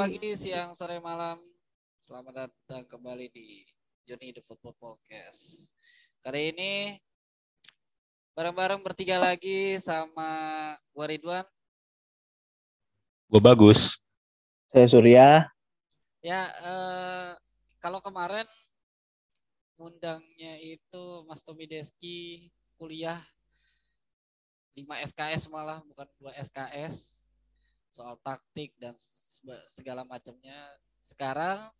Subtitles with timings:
[0.00, 1.36] Selamat pagi, siang, sore, malam.
[2.00, 3.68] Selamat datang kembali di
[4.08, 5.68] Johnny the Football Podcast.
[6.24, 6.96] Kali ini
[8.32, 11.44] bareng-bareng bertiga lagi sama gua Ridwan.
[13.28, 14.00] Gue bagus.
[14.72, 15.52] Saya Surya.
[16.24, 17.30] Ya, eh,
[17.84, 18.48] kalau kemarin
[19.76, 22.48] undangnya itu Mas Tommy Deski
[22.80, 23.20] kuliah
[24.72, 24.80] 5
[25.12, 27.20] SKS malah bukan 2 SKS
[27.92, 28.96] soal taktik dan
[29.70, 30.68] segala macamnya.
[31.04, 31.70] Sekarang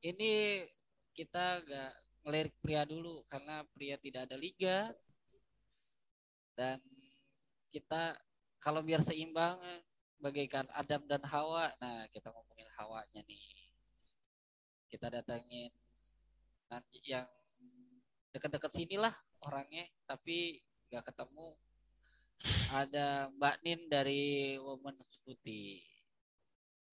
[0.00, 0.64] ini
[1.12, 1.92] kita gak
[2.24, 4.92] ngelirik pria dulu karena pria tidak ada liga
[6.56, 6.80] dan
[7.72, 8.16] kita
[8.60, 9.56] kalau biar seimbang
[10.20, 11.72] bagaikan Adam dan Hawa.
[11.80, 13.44] Nah, kita ngomongin Hawanya nih.
[14.92, 15.72] Kita datangin
[16.68, 17.26] nanti yang
[18.30, 20.60] dekat-dekat sinilah orangnya, tapi
[20.92, 21.56] nggak ketemu
[22.70, 25.82] ada Mbak Nin dari Women's Footy.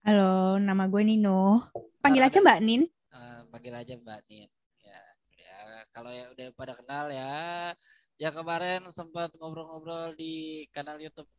[0.02, 1.68] Halo, nama gue Nino.
[2.02, 2.82] Panggil aja Mbak Nin.
[3.14, 4.50] Uh, panggil aja Mbak Nin.
[4.82, 5.02] Ya,
[5.38, 5.58] ya
[5.94, 7.74] kalau ya udah pada kenal ya.
[8.18, 11.30] Ya kemarin sempat ngobrol-ngobrol di kanal YouTube.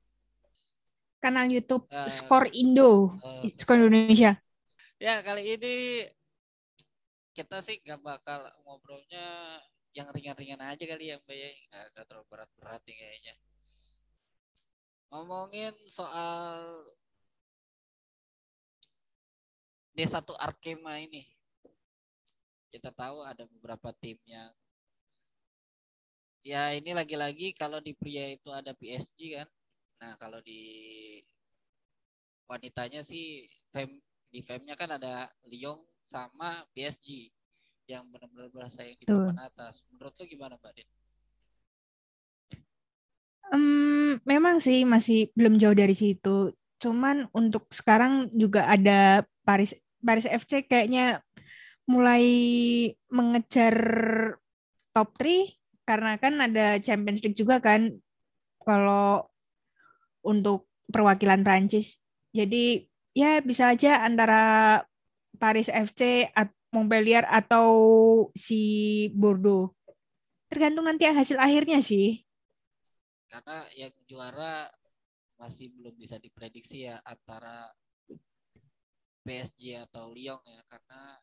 [1.19, 4.39] Kanal YouTube uh, Skor Indo, uh, Skor Indonesia.
[5.03, 5.75] Ya kali ini
[7.34, 9.59] kita sih gak bakal ngobrolnya
[9.95, 11.50] yang ringan-ringan aja kali ya Mbak ya.
[11.95, 13.34] Gak, terlalu berat-berat kayaknya
[15.09, 16.84] ngomongin soal
[19.97, 21.27] D1 Arkema ini.
[22.69, 24.53] Kita tahu ada beberapa tim yang
[26.44, 29.49] ya ini lagi-lagi kalau di pria itu ada PSG kan.
[29.99, 30.62] Nah, kalau di
[32.47, 33.91] wanitanya sih fem
[34.28, 37.32] di femnya kan ada Lyon sama PSG
[37.88, 39.81] yang benar-benar bersaing di papan atas.
[39.88, 40.88] Menurut lo gimana, Mbak Din?
[43.48, 46.53] Um, memang sih masih belum jauh dari situ.
[46.78, 51.25] Cuman untuk sekarang juga ada Paris Paris FC kayaknya
[51.88, 52.25] mulai
[53.08, 53.75] mengejar
[54.92, 57.97] top 3 karena kan ada Champions League juga kan
[58.60, 59.25] kalau
[60.20, 61.97] untuk perwakilan Prancis.
[62.37, 62.84] Jadi
[63.16, 64.84] ya bisa aja antara
[65.41, 66.28] Paris FC,
[66.69, 67.69] Montpellier atau
[68.37, 68.60] si
[69.16, 69.72] Bordeaux.
[70.53, 72.28] Tergantung nanti hasil akhirnya sih
[73.28, 74.66] karena yang juara
[75.39, 77.69] masih belum bisa diprediksi ya antara
[79.22, 80.61] PSG atau Lyon ya.
[80.66, 81.21] Karena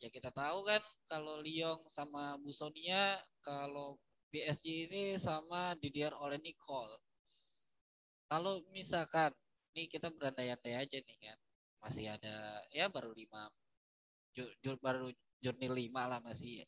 [0.00, 4.00] ya kita tahu kan kalau Lyon sama Busonia kalau
[4.32, 6.96] PSG ini sama Didier oleh Nicole
[8.30, 9.34] kalau misalkan
[9.74, 11.38] nih kita berandai-andai aja nih kan
[11.82, 13.50] masih ada ya baru lima
[14.32, 15.10] jur, baru
[15.42, 16.62] jurnal lima lah masih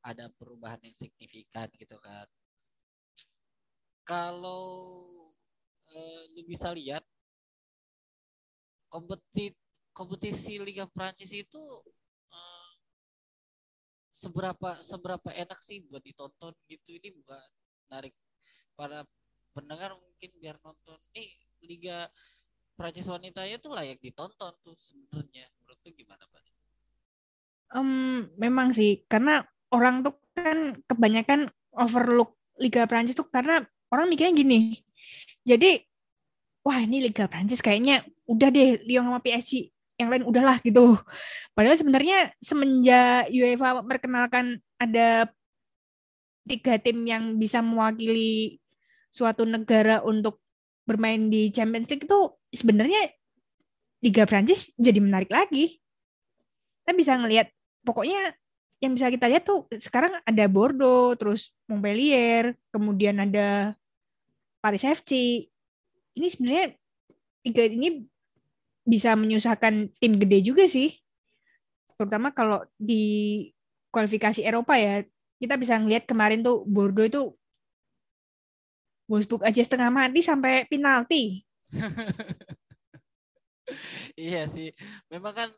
[0.00, 2.24] ada perubahan yang signifikan gitu kan
[4.06, 5.02] kalau
[5.90, 7.02] uh, lu bisa lihat
[8.86, 9.50] kompetisi
[9.90, 11.58] kompetisi Liga Prancis itu
[12.30, 12.72] uh,
[14.14, 16.88] seberapa seberapa enak sih buat ditonton gitu?
[16.94, 17.42] Ini bukan
[17.90, 18.14] narik
[18.78, 19.02] para
[19.50, 21.02] pendengar mungkin biar nonton.
[21.10, 21.34] Nih
[21.66, 22.06] Liga
[22.78, 25.50] Prancis wanitanya tuh layak ditonton tuh sebenarnya.
[25.58, 26.44] Menurut tuh gimana pak?
[27.74, 29.02] Um, memang sih.
[29.10, 29.42] Karena
[29.74, 34.84] orang tuh kan kebanyakan overlook Liga Prancis tuh karena orang mikirnya gini.
[35.46, 35.80] Jadi
[36.66, 41.00] wah ini Liga Prancis kayaknya udah deh Lyon sama PSG yang lain udahlah gitu.
[41.56, 45.30] Padahal sebenarnya semenjak UEFA memperkenalkan ada
[46.44, 48.60] tiga tim yang bisa mewakili
[49.10, 50.38] suatu negara untuk
[50.86, 52.20] bermain di Champions League itu
[52.52, 53.10] sebenarnya
[54.04, 55.80] Liga Prancis jadi menarik lagi.
[56.84, 57.50] Kita bisa ngelihat
[57.82, 58.36] pokoknya
[58.84, 63.72] yang bisa kita lihat tuh sekarang ada Bordeaux, terus Montpellier, kemudian ada
[64.66, 65.46] Paris FC.
[66.18, 66.74] Ini sebenarnya
[67.46, 68.02] tiga ini
[68.82, 70.90] bisa menyusahkan tim gede juga sih.
[71.94, 73.46] Terutama kalau di
[73.94, 75.06] kualifikasi Eropa ya.
[75.36, 77.22] Kita bisa ngelihat kemarin tuh Bordeaux itu
[79.06, 81.46] Wolfsburg aja setengah mati sampai penalti.
[84.18, 84.74] iya sih.
[85.12, 85.48] Memang kan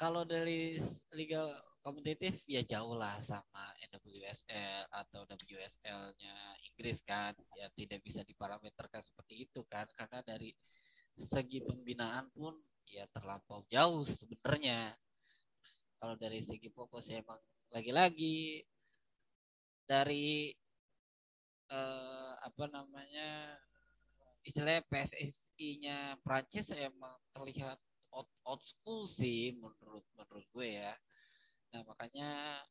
[0.00, 0.80] kalau dari
[1.12, 1.44] Liga
[1.84, 6.34] kompetitif ya jauh lah sama NWSL atau WSL-nya
[6.72, 10.50] Inggris kan ya tidak bisa diparameterkan seperti itu kan karena dari
[11.16, 12.54] segi pembinaan pun
[12.86, 14.94] ya terlampau jauh sebenarnya.
[15.96, 17.40] Kalau dari segi fokus ya emang
[17.72, 18.62] lagi-lagi
[19.88, 20.52] dari
[21.72, 23.56] eh, apa namanya
[24.46, 27.80] istilahnya PSSI-nya Prancis emang terlihat
[28.14, 30.94] old, old school sih menurut menurut gue ya.
[31.74, 32.62] Nah makanya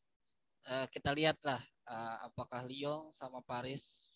[0.66, 4.12] uh, kita lihatlah uh, apakah Lyon sama Paris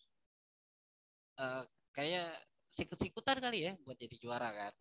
[1.38, 1.64] uh,
[1.94, 2.30] kayak
[2.74, 4.74] sikut-sikutan kali ya buat jadi juara kan.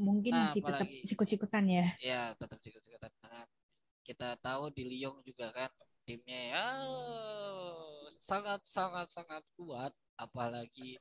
[0.00, 1.86] mungkin Nah, masih tetap apalagi- sikut-sikutan ya.
[2.00, 3.44] ya tetap sikut-sikutan Nah,
[4.00, 5.68] kita tahu di Lyon juga kan
[6.08, 6.66] timnya ya
[8.18, 10.96] sangat sangat sangat kuat apalagi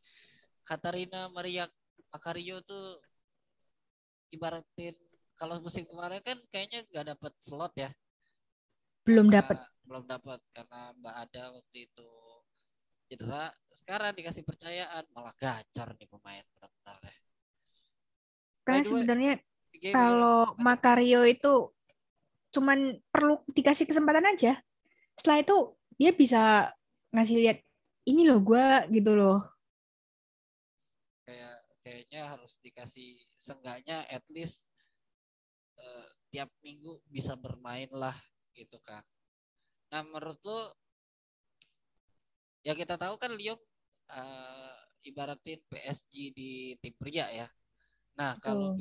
[0.61, 1.65] Katarina Maria
[2.11, 2.99] Makario tuh
[4.29, 4.93] ibaratin
[5.33, 7.89] kalau musim kemarin kan kayaknya nggak dapat slot ya
[9.07, 9.57] Belum dapat.
[9.89, 12.09] Belum dapat karena Mbak Ada waktu itu
[13.09, 17.17] cedera sekarang dikasih percayaan malah gacor nih pemain benar-benar deh
[18.61, 19.33] Karena the way, sebenarnya
[19.89, 20.53] kalau?
[20.61, 21.73] Makario itu
[22.53, 24.61] cuman perlu dikasih kesempatan aja.
[25.17, 25.57] Setelah itu
[25.97, 26.69] dia bisa
[27.13, 27.57] ngasih lihat
[28.05, 29.41] ini loh gua gitu loh.
[31.25, 34.69] kayak kayaknya harus dikasih seenggaknya at least
[35.77, 38.17] eh, tiap minggu bisa bermain lah
[38.57, 39.05] gitu kan.
[39.89, 40.59] Nah menurut lo
[42.61, 43.57] ya kita tahu kan Lyon
[44.13, 44.75] eh,
[45.09, 47.47] ibaratin PSG di tim pria ya.
[48.19, 48.77] Nah kalau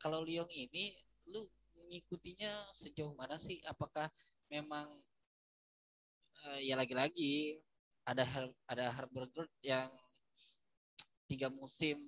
[0.00, 0.96] kalau Lyon ini
[1.28, 1.44] lu
[1.76, 3.60] mengikutinya sejauh mana sih?
[3.68, 4.08] Apakah
[4.48, 4.88] memang
[6.48, 7.60] eh, ya lagi-lagi
[8.08, 9.92] ada Her ada Herberger yang
[11.28, 12.00] tiga musim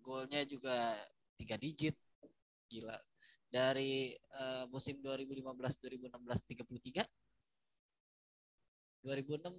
[0.00, 0.96] golnya juga
[1.36, 1.92] tiga digit
[2.72, 2.96] gila
[3.52, 6.08] dari eh, musim 2015 2016
[6.56, 7.04] 33
[9.02, 9.58] 2016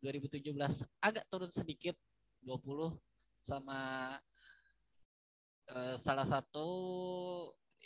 [0.00, 0.52] 2017
[1.04, 1.94] agak turun sedikit
[2.44, 2.96] 20
[3.44, 4.12] sama
[5.72, 6.66] eh, salah satu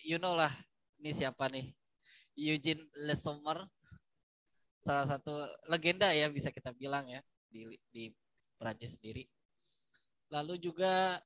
[0.06, 0.50] you know lah
[1.02, 1.66] ini siapa nih?
[2.38, 3.58] Eugene Le Sommer
[4.82, 8.10] salah satu legenda ya bisa kita bilang ya di di
[8.54, 9.26] Prancis sendiri.
[10.30, 11.18] Lalu juga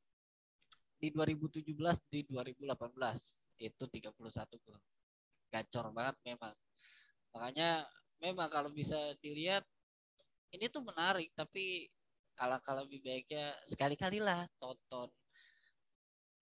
[0.96, 1.76] di 2017
[2.08, 2.64] di 2018
[3.60, 4.80] itu 31 gol.
[5.52, 6.54] Gacor banget memang.
[7.36, 7.84] Makanya
[8.20, 9.62] memang kalau bisa dilihat
[10.54, 11.90] ini tuh menarik tapi
[12.36, 15.08] alangkah lebih baiknya sekali-kali lah tonton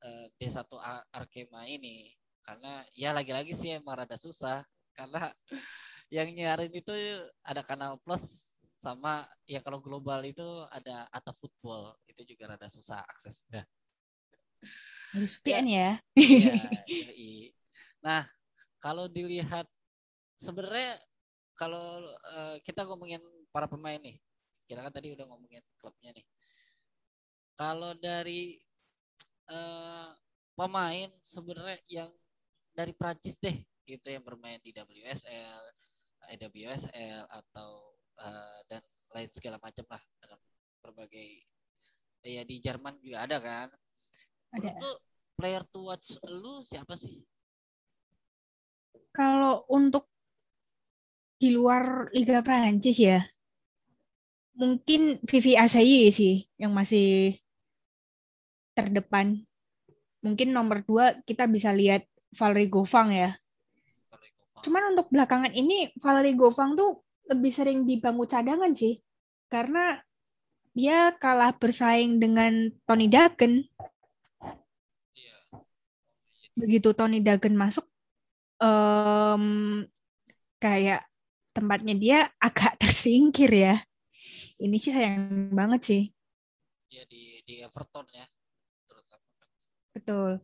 [0.05, 2.13] eh, D1 A- Arkema ini
[2.45, 4.61] karena ya lagi-lagi sih emang rada susah
[4.93, 5.33] karena
[6.15, 6.93] yang nyiarin itu
[7.41, 8.55] ada kanal plus
[8.85, 13.65] sama ya kalau global itu ada Ata Football itu juga rada susah aksesnya.
[15.17, 15.91] Harus VPN ya.
[16.13, 16.53] Iya,
[17.09, 17.57] yoi.
[18.05, 18.29] Nah,
[18.77, 19.65] kalau dilihat
[20.37, 21.01] sebenarnya
[21.55, 23.23] kalau eh, kita ngomongin
[23.55, 24.19] para pemain nih,
[24.67, 26.27] kita kan tadi udah ngomongin klubnya nih.
[27.55, 28.59] Kalau dari
[29.51, 30.09] eh,
[30.55, 32.11] pemain sebenarnya yang
[32.75, 33.55] dari Prancis deh,
[33.87, 35.63] gitu yang bermain di WSL,
[36.35, 37.71] EWSL atau
[38.19, 38.83] eh, dan
[39.15, 40.41] lain segala macam lah dengan
[40.83, 41.47] berbagai
[42.25, 43.69] ya di Jerman juga ada kan.
[44.57, 44.75] Ada.
[44.81, 44.93] Lu
[45.37, 47.23] player to watch lu siapa sih?
[49.15, 50.11] Kalau untuk
[51.45, 53.21] di luar Liga Prancis ya,
[54.57, 57.37] mungkin Vivi Asayi sih yang masih
[58.73, 59.45] terdepan.
[60.25, 63.37] Mungkin nomor dua kita bisa lihat Valery Gofang ya.
[64.65, 69.05] Cuman untuk belakangan ini Valery Gofang tuh lebih sering di cadangan sih.
[69.53, 70.01] Karena
[70.73, 73.69] dia kalah bersaing dengan Tony Dagen.
[76.57, 77.85] Begitu Tony Dagen masuk,
[78.65, 79.85] em,
[80.57, 81.05] kayak
[81.55, 83.79] tempatnya dia agak tersingkir ya.
[84.59, 86.03] Ini sih sayang banget sih.
[86.91, 88.27] Dia di di Everton ya.
[89.95, 90.43] Betul.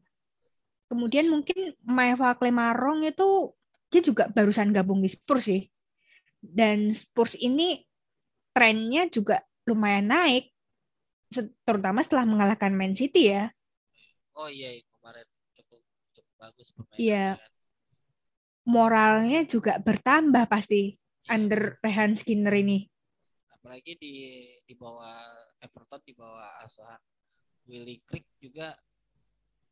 [0.86, 3.54] Kemudian mungkin Maeva Klemarong itu
[3.90, 5.66] dia juga barusan gabung di Spurs sih.
[6.38, 7.82] Dan Spurs ini
[8.54, 10.50] trennya juga lumayan naik.
[11.66, 13.50] Terutama setelah mengalahkan Man City ya.
[14.34, 15.26] Oh iya iya, kemarin
[15.58, 15.80] cukup
[16.14, 17.02] cukup bagus permainannya.
[17.02, 17.26] Iya.
[18.66, 22.88] Moralnya juga bertambah pasti under Rehan Skinner ini.
[23.52, 24.14] Apalagi di
[24.64, 25.20] di bawah
[25.60, 27.00] Everton di bawah asuhan
[27.68, 28.72] Willy Creek juga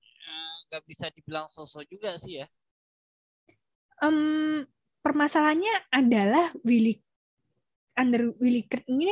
[0.02, 2.46] eh, nggak bisa dibilang sosok juga sih ya.
[4.04, 4.62] Em,
[5.00, 7.00] permasalahannya adalah Willy
[7.98, 9.10] under Willy Kirk ini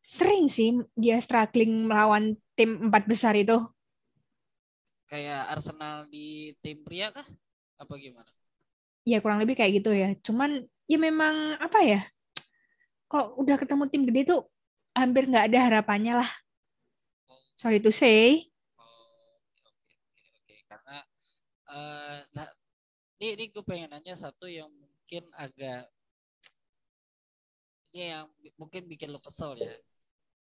[0.00, 3.60] sering sih dia struggling melawan tim empat besar itu.
[5.06, 7.26] Kayak Arsenal di tim pria kah?
[7.78, 8.26] Apa gimana?
[9.06, 10.18] Ya kurang lebih kayak gitu ya.
[10.18, 12.02] Cuman ya memang apa ya?
[13.06, 14.42] Kalau udah ketemu tim gede tuh
[14.90, 16.30] hampir nggak ada harapannya lah.
[17.54, 18.50] Sorry to say.
[18.74, 19.38] Oh,
[20.66, 20.98] karena
[21.70, 22.50] eh nah,
[23.22, 25.86] ini ini gue pengen nanya satu yang mungkin agak
[27.94, 28.26] ini yang
[28.58, 29.70] mungkin bikin lo kesel ya.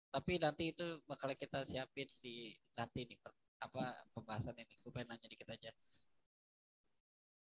[0.08, 3.20] Tapi nanti itu bakal kita siapin di nanti nih
[3.60, 4.72] apa pembahasan ini.
[4.80, 5.70] Gue pengen nanya dikit aja.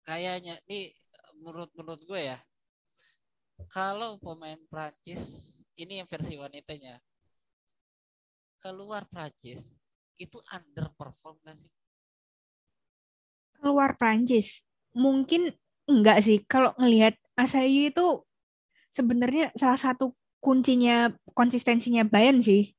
[0.06, 0.94] Kayaknya nih
[1.36, 2.38] menurut menurut gue ya,
[3.68, 6.96] kalau pemain Prancis ini yang versi wanitanya
[8.58, 9.78] keluar Prancis
[10.18, 11.70] itu underperform gak sih?
[13.58, 14.62] keluar Prancis
[14.94, 15.52] mungkin
[15.90, 16.38] enggak sih.
[16.46, 18.22] Kalau ngelihat Asayi itu
[18.90, 22.74] sebenarnya salah satu kuncinya konsistensinya Bayern sih.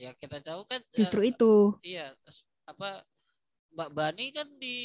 [0.00, 1.52] Ya kita tahu kan justru eh, itu.
[1.84, 2.12] iya
[2.64, 3.04] apa
[3.70, 4.76] Mbak Bani kan di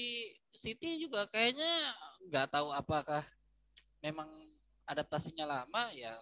[0.54, 1.70] City juga kayaknya
[2.30, 3.26] nggak tahu apakah
[4.02, 4.30] memang
[4.86, 6.14] adaptasinya lama ya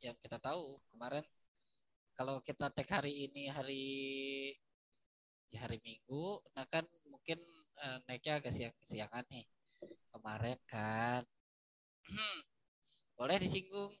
[0.00, 0.80] yang kita tahu.
[0.92, 1.24] Kemarin
[2.16, 3.86] kalau kita tag hari ini hari
[5.48, 7.40] ya hari Minggu nah kan mungkin
[7.80, 9.46] eh, naiknya agak siang siangan nih
[10.12, 11.22] kemarin kan.
[13.18, 13.92] Boleh disinggung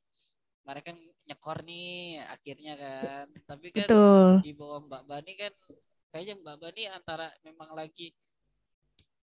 [0.64, 0.96] kemarin kan
[1.28, 3.26] nyekor nih akhirnya kan.
[3.44, 4.28] Tapi kan betul.
[4.40, 5.52] di bawah Mbak Bani kan
[6.10, 8.12] kayaknya Mbak Bani antara memang lagi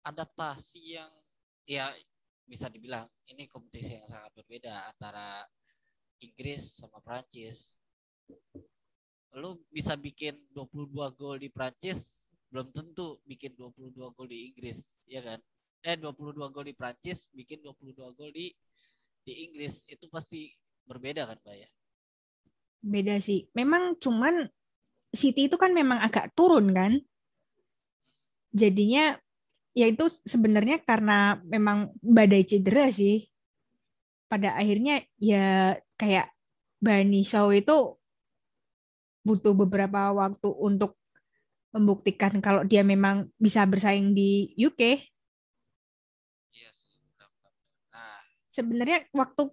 [0.02, 1.12] adaptasi yang
[1.68, 1.94] ya
[2.48, 5.46] bisa dibilang ini kompetisi yang sangat berbeda antara
[6.20, 7.78] Inggris sama Prancis.
[9.38, 15.24] Lu bisa bikin 22 gol di Prancis belum tentu bikin 22 gol di Inggris, ya
[15.24, 15.40] kan?
[15.88, 18.52] Eh 22 gol di Prancis bikin 22 gol di
[19.22, 20.52] di Inggris itu pasti
[20.84, 21.70] berbeda kan, Mbak ya?
[22.82, 24.50] beda sih memang cuman
[25.12, 26.96] City itu kan memang agak turun kan
[28.52, 29.16] jadinya
[29.72, 33.28] ya itu sebenarnya karena memang badai cedera sih
[34.28, 36.32] pada akhirnya ya kayak
[36.80, 37.96] Bani Shaw itu
[39.24, 40.98] butuh beberapa waktu untuk
[41.72, 45.00] membuktikan kalau dia memang bisa bersaing di UK
[46.52, 46.92] Iya sih.
[47.00, 47.54] benar-benar.
[47.96, 48.20] Nah,
[48.52, 49.44] sebenarnya waktu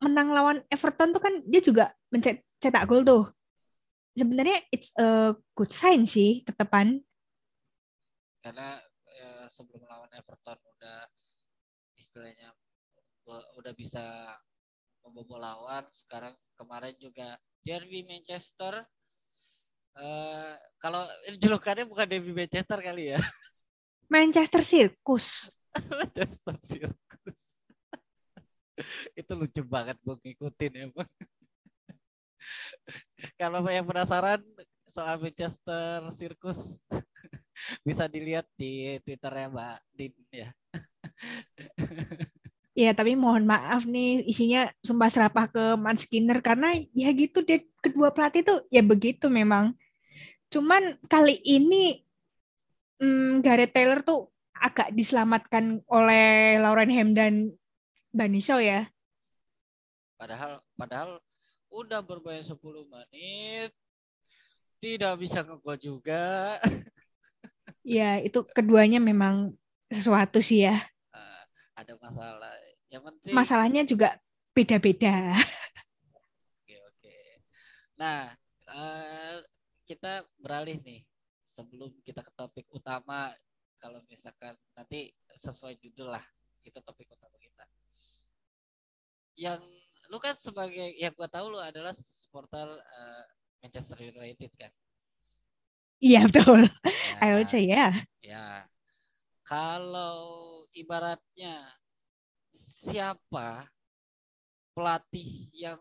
[0.00, 3.35] menang lawan Everton tuh kan dia juga mencetak gol tuh
[4.16, 7.04] sebenarnya it's a good sign sih tetepan.
[8.40, 8.80] Karena
[9.20, 10.98] eh, sebelum lawan Everton udah
[12.00, 12.50] istilahnya
[13.60, 14.32] udah bisa
[15.04, 15.84] membobol lawan.
[15.92, 18.82] Sekarang kemarin juga derby Manchester
[19.96, 21.08] eh kalau
[21.40, 23.20] julukannya bukan derby Manchester kali ya.
[24.12, 25.50] Manchester Circus.
[25.76, 27.42] Manchester Circus.
[29.18, 31.08] Itu lucu banget gue ngikutin emang
[33.40, 34.42] kalau yang penasaran
[34.86, 36.84] soal Manchester Circus
[37.86, 40.48] bisa dilihat di Twitternya Mbak Din ya
[42.76, 47.64] Ya, tapi mohon maaf nih isinya sumpah serapah ke Man Skinner karena ya gitu deh
[47.80, 49.72] kedua pelatih tuh ya begitu memang.
[50.52, 52.04] Cuman kali ini
[53.00, 57.56] hmm, Gareth Taylor tuh agak diselamatkan oleh Lauren Ham dan
[58.12, 58.92] Bani Shaw ya.
[60.20, 61.16] Padahal padahal
[61.70, 63.70] udah bermain 10 menit
[64.80, 66.60] tidak bisa ngegol juga.
[67.86, 69.54] Ya, itu keduanya memang
[69.86, 70.74] sesuatu sih ya.
[71.14, 71.42] Eh,
[71.78, 72.50] ada masalah.
[72.90, 74.18] Yang penting Masalahnya juga
[74.50, 75.38] beda-beda.
[76.66, 77.16] Oke, oke.
[77.94, 78.34] Nah,
[78.66, 79.38] eh,
[79.86, 81.06] kita beralih nih
[81.46, 83.30] sebelum kita ke topik utama
[83.78, 86.26] kalau misalkan nanti sesuai judul lah
[86.66, 87.70] itu topik utama kita.
[89.38, 89.62] Yang
[90.10, 93.24] lu kan sebagai yang gua tahu lu adalah supporter eh,
[93.62, 94.72] Manchester United kan.
[95.96, 96.68] Iya, betul.
[96.84, 97.88] Ya, I would say ya.
[98.20, 98.68] ya.
[99.46, 101.64] Kalau ibaratnya
[102.52, 103.64] siapa
[104.76, 105.80] pelatih yang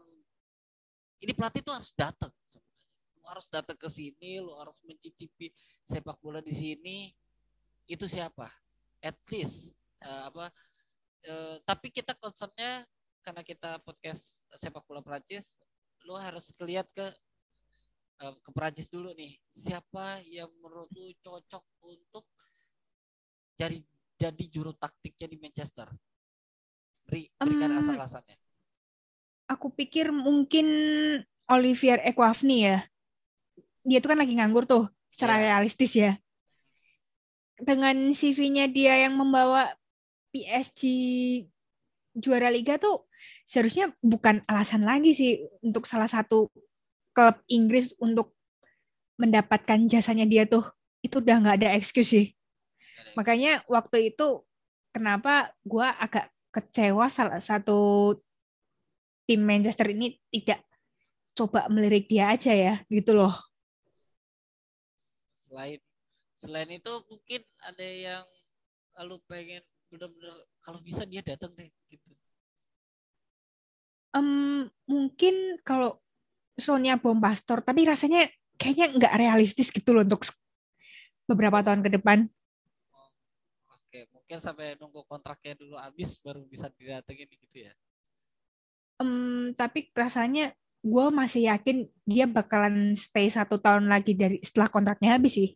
[1.20, 2.94] ini pelatih tuh harus datang sebenarnya.
[3.17, 5.51] Lu harus datang ke sini, lu harus mencicipi
[5.84, 7.12] sepak bola di sini.
[7.89, 8.48] Itu siapa?
[9.03, 10.48] At least eh, apa
[11.25, 12.88] eh, tapi kita concernnya
[13.25, 15.58] karena kita podcast sepak bola Prancis,
[16.05, 17.10] lu harus kelihat ke
[18.22, 19.34] eh, ke Prancis dulu nih.
[19.50, 22.29] Siapa yang menurut lu cocok untuk
[23.58, 23.82] jadi
[24.15, 25.89] jadi juru taktiknya di Manchester?
[27.10, 28.38] Beri, berikan Em, asal-asalnya.
[29.50, 30.67] Aku pikir mungkin
[31.50, 32.86] Olivier Ekwafni ya.
[33.86, 35.41] Dia tuh kan lagi nganggur tuh secara Iya.
[35.50, 36.17] realistis ya.
[37.58, 39.74] Dengan CV-nya dia yang membawa
[40.34, 40.82] PSG
[42.16, 43.04] juara liga tuh
[43.46, 45.32] seharusnya bukan alasan lagi sih
[45.62, 46.50] untuk salah satu
[47.12, 48.36] klub Inggris untuk
[49.16, 50.68] mendapatkan jasanya dia tuh.
[51.00, 52.28] Itu udah nggak ada excuse sih.
[53.16, 54.44] Makanya waktu itu
[54.92, 58.16] kenapa gua agak kecewa salah satu
[59.28, 60.64] tim Manchester ini tidak
[61.36, 63.36] coba melirik dia aja ya gitu loh.
[65.36, 65.80] Selain
[66.40, 68.26] selain itu mungkin ada yang
[69.04, 69.64] lu pengen
[69.96, 72.12] bener-bener kalau bisa dia datang deh gitu.
[74.12, 76.04] Em, mungkin kalau
[76.60, 78.28] Sonia Bompastor tapi rasanya
[78.60, 80.28] kayaknya nggak realistis gitu loh untuk
[81.28, 82.28] beberapa tahun ke depan.
[83.72, 87.74] Oke, mungkin sampai nunggu kontraknya dulu habis baru bisa didatengin gitu ya.
[89.00, 90.52] Em, tapi rasanya
[90.86, 95.56] gue masih yakin dia bakalan stay satu tahun lagi dari setelah kontraknya habis sih.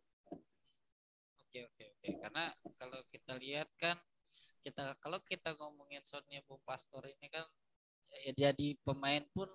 [2.09, 2.45] nih karena
[2.81, 3.97] kalau kita lihat kan
[4.69, 7.45] kita kalau kita ngomongin Sonia Pastor ini kan
[8.25, 9.49] ya jadi pemain pun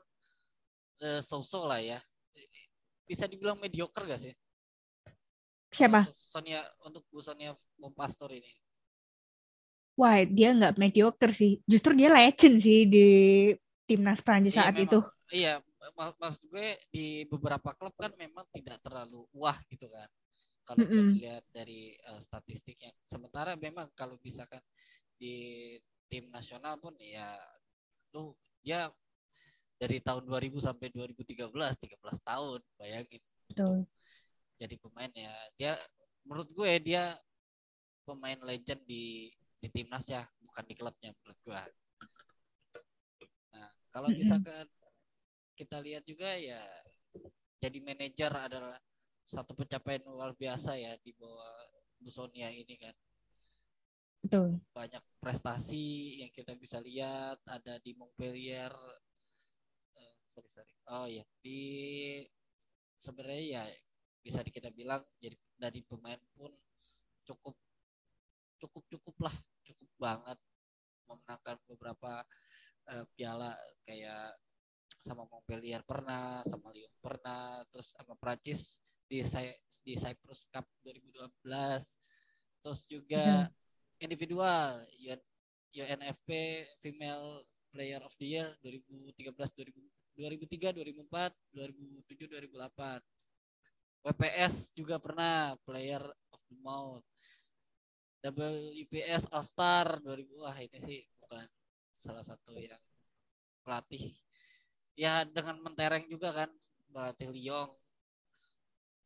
[1.02, 1.99] eh, so-so lah ya
[3.06, 4.35] bisa dibilang mediocre gak sih
[5.75, 6.06] Siapa?
[6.11, 7.54] Sonia untuk Bu Sonia
[7.94, 8.50] Pastor ini
[9.94, 11.62] Wah, dia nggak mediocre sih.
[11.71, 13.06] Justru dia legend sih di
[13.87, 14.99] timnas Prancis Iya, saat memang- itu.
[15.30, 15.52] Iya,
[15.94, 20.11] mak- maksud gue di beberapa klub kan memang tidak terlalu wah gitu kan.
[20.66, 21.09] Kalau kita Mm-mm.
[21.23, 22.90] lihat dari eh, statistiknya.
[23.06, 24.59] Sementara memang kalau misalkan
[25.18, 25.35] di
[26.11, 27.35] tim nasional pun ya
[28.14, 28.88] lu dia
[29.78, 33.23] dari tahun 2000 sampai 2013 13 tahun bayangin.
[33.44, 33.85] Betul.
[34.54, 35.73] jadi pemain ya dia
[36.25, 37.18] menurut gue dia
[38.06, 39.28] pemain legend di
[39.59, 41.62] di timnas ya bukan di klubnya menurut gue.
[43.52, 44.64] Nah kalau misalkan
[45.59, 46.62] kita lihat juga ya
[47.59, 48.78] jadi manajer adalah
[49.25, 51.56] satu pencapaian luar biasa ya di bawah
[51.99, 52.92] Bu Sonia ini kan
[54.25, 54.57] Betul.
[54.73, 58.73] banyak prestasi yang kita bisa lihat ada di Montpellier
[59.95, 60.75] Eh, sorry sorry.
[60.90, 61.61] Oh ya di
[62.99, 63.62] sebenarnya ya
[64.25, 66.50] bisa kita bilang jadi dari pemain pun
[67.28, 67.54] cukup
[68.59, 70.38] cukup cukup lah cukup banget
[71.04, 72.25] memenangkan beberapa
[72.88, 73.52] eh, piala
[73.85, 74.33] kayak
[75.04, 81.44] sama Montpellier pernah sama Lyon pernah terus sama Prancis di Cy- di Cyprus Cup 2012
[82.64, 83.53] terus juga
[84.05, 85.29] individual UN-
[85.73, 86.29] UNFP
[86.85, 89.75] Female Player of the Year 2013 2000
[90.14, 93.03] 2003 2004 2007 2008
[94.05, 97.09] WPS juga pernah Player of the Month.
[98.21, 101.49] WPS All Star 2000 wah ini sih bukan
[102.05, 102.81] salah satu yang
[103.64, 104.12] pelatih.
[104.93, 106.53] Ya dengan mentereng juga kan
[106.93, 107.73] pelatih Lyon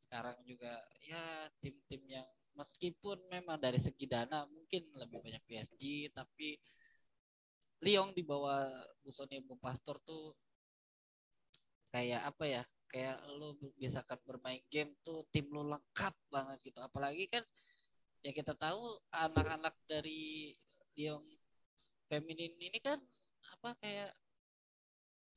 [0.03, 0.73] sekarang juga
[1.05, 6.59] ya tim-tim yang meskipun memang dari segi dana mungkin lebih banyak PSG tapi
[7.79, 8.66] Lyon di bawah
[9.07, 10.35] Busoni Pastor tuh
[11.94, 17.31] kayak apa ya kayak lu biasakan bermain game tuh tim lu lengkap banget gitu apalagi
[17.31, 17.47] kan
[18.27, 20.53] ya kita tahu anak-anak dari
[20.99, 21.23] Lyon
[22.11, 22.99] feminin ini kan
[23.55, 24.11] apa kayak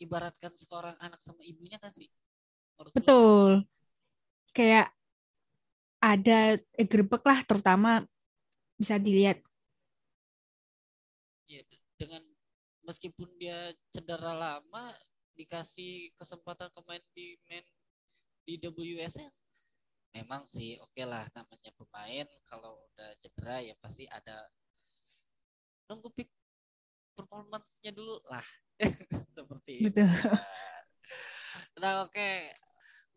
[0.02, 2.10] ibaratkan seorang anak sama ibunya kan sih
[2.82, 2.98] Menurut lu?
[2.98, 3.52] Betul.
[4.58, 4.90] Kayak
[6.02, 8.04] ada eh, grebek lah terutama
[8.76, 9.38] bisa dilihat.
[11.46, 12.26] Ya, de- dengan
[12.82, 14.90] meskipun dia cedera lama
[15.38, 17.64] dikasih kesempatan kemain di main
[18.46, 19.32] di WSL
[20.18, 24.50] memang sih oke lah namanya pemain kalau udah cedera ya pasti ada
[25.88, 26.30] nunggu peak
[27.16, 28.44] performance-nya dulu lah
[29.38, 29.96] seperti itu.
[29.96, 30.08] Betul.
[31.82, 32.30] Nah oke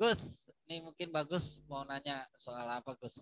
[0.00, 3.16] Gus nih mungkin bagus mau nanya soal apa Gus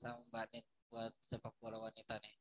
[0.00, 2.34] sama Mbak Nin buat sepak bola wanita nih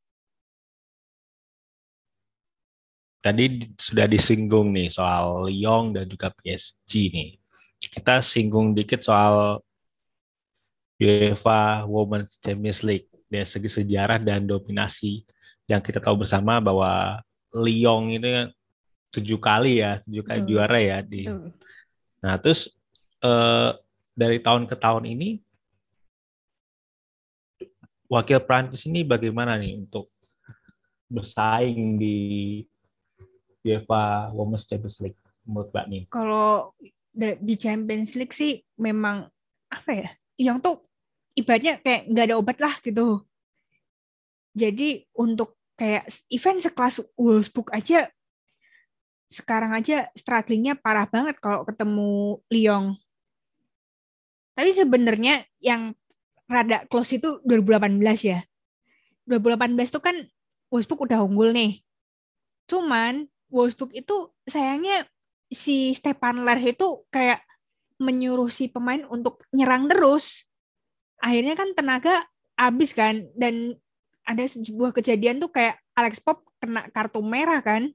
[3.17, 7.29] Tadi di- sudah disinggung nih soal Lyon dan juga PSG nih.
[7.81, 9.59] Kita singgung dikit soal
[10.97, 15.27] UEFA Women's Champions League dari segi sejarah dan dominasi
[15.67, 17.19] yang kita tahu bersama bahwa
[17.51, 18.29] Lyon itu
[19.17, 20.49] tujuh kali ya, tujuh kali Betul.
[20.53, 21.21] juara ya di.
[21.27, 21.51] Betul.
[22.23, 22.69] Nah terus
[23.21, 23.69] eh,
[24.17, 25.37] dari tahun ke tahun ini
[28.09, 30.09] wakil Prancis ini bagaimana nih untuk
[31.05, 32.17] bersaing di
[33.61, 36.03] UEFA Women's Champions League menurut Mbak Nin?
[36.09, 36.73] Kalau
[37.17, 39.29] di Champions League sih memang
[39.69, 40.09] apa ya?
[40.39, 40.75] Yang tuh
[41.37, 43.21] ibaratnya kayak nggak ada obat lah gitu.
[44.57, 48.09] Jadi untuk kayak event sekelas Wolfsburg aja
[49.27, 52.95] sekarang aja strugglingnya parah banget kalau ketemu Lyon.
[54.57, 55.93] Tapi sebenarnya yang
[56.49, 58.41] rada close itu 2018 ya.
[59.29, 60.17] 2018 itu kan
[60.73, 61.85] Wolfsburg udah unggul nih.
[62.65, 65.05] Cuman Wolfsburg itu sayangnya
[65.53, 67.45] si Stepan Ler itu kayak
[68.01, 70.49] menyuruh si pemain untuk nyerang terus.
[71.21, 72.25] Akhirnya kan tenaga
[72.57, 73.77] habis kan dan
[74.25, 77.93] ada sebuah kejadian tuh kayak Alex Pop kena kartu merah kan.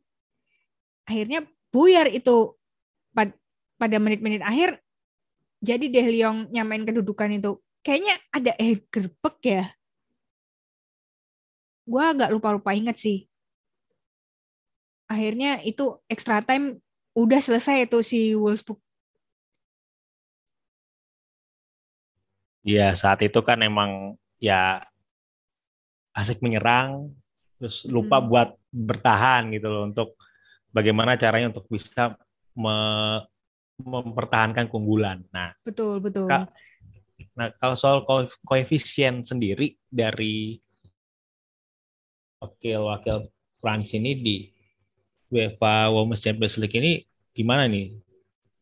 [1.11, 1.43] Akhirnya
[1.75, 2.55] buyar itu
[3.13, 3.37] Pad-
[3.77, 4.79] pada menit-menit akhir
[5.63, 7.63] jadi deh Lyon nyamain kedudukan itu.
[7.87, 9.65] Kayaknya ada eh gerbek ya.
[11.87, 13.27] Gua agak lupa-lupa inget sih.
[15.07, 16.83] Akhirnya itu extra time
[17.15, 18.81] udah selesai itu si Wolfsburg.
[22.63, 24.87] Iya saat itu kan emang ya
[26.15, 27.11] asik menyerang,
[27.59, 28.29] terus lupa Hmm.
[28.31, 30.09] buat bertahan gitu loh untuk
[30.71, 32.17] bagaimana caranya untuk bisa
[32.57, 33.23] me-
[33.83, 35.27] mempertahankan keunggulan.
[35.35, 36.27] Nah, Betul, betul.
[36.31, 36.49] Kak,
[37.33, 40.61] Nah, kalau soal ko- koefisien sendiri dari
[42.43, 43.31] wakil-wakil
[43.63, 44.37] Prancis ini di
[45.33, 47.01] UEFA Women's Champions League ini
[47.33, 47.97] gimana nih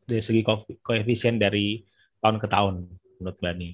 [0.07, 0.47] dari segi
[0.85, 1.83] koefisien dari
[2.23, 2.75] tahun ke tahun
[3.19, 3.69] menurut Bani?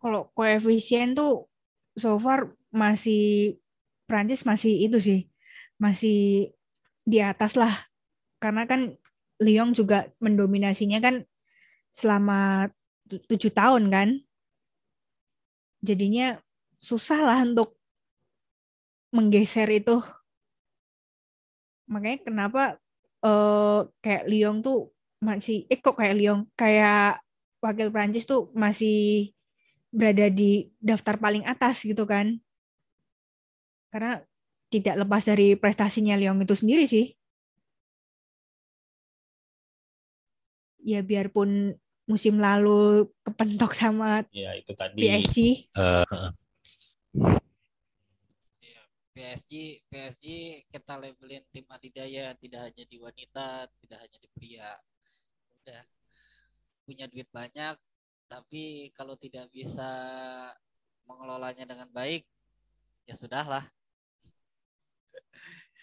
[0.00, 1.50] Kalau koefisien tuh
[1.98, 3.56] so far masih
[4.06, 5.20] Prancis masih itu sih
[5.76, 6.52] masih
[7.04, 7.74] di atas lah
[8.40, 8.94] karena kan
[9.40, 11.24] Lyon juga mendominasinya kan
[11.92, 12.70] selama
[13.08, 14.08] tujuh tahun kan.
[15.84, 16.40] Jadinya
[16.80, 17.76] susah lah untuk
[19.12, 20.00] menggeser itu.
[21.86, 22.62] Makanya kenapa
[23.22, 24.90] uh, kayak Lyon tuh
[25.22, 27.22] masih eh kok kayak Lyon kayak
[27.62, 29.32] wakil Prancis tuh masih
[29.88, 32.36] berada di daftar paling atas gitu kan.
[33.92, 34.20] Karena
[34.68, 37.14] tidak lepas dari prestasinya Lyon itu sendiri sih
[40.86, 41.74] ya biarpun
[42.06, 45.02] musim lalu kepentok sama ya itu tadi.
[45.02, 45.38] PSG
[45.74, 46.30] uh,
[49.10, 50.24] PSG PSG
[50.70, 54.70] kita labelin tim adidaya tidak hanya di wanita tidak hanya di pria.
[55.66, 55.82] Udah
[56.86, 57.74] punya duit banyak
[58.30, 59.90] tapi kalau tidak bisa
[61.10, 62.22] mengelolanya dengan baik
[63.10, 63.66] ya sudahlah.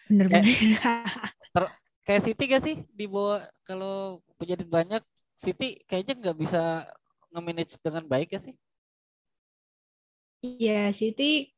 [0.07, 0.79] Bener-bener.
[0.79, 1.71] Kayak,
[2.03, 5.03] kayak City gak sih di bawah kalau punya duit banyak
[5.39, 6.87] City kayaknya nggak bisa
[7.33, 8.55] nge-manage dengan baik ya sih
[10.43, 11.55] Iya, City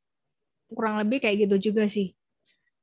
[0.69, 2.13] kurang lebih kayak gitu juga sih.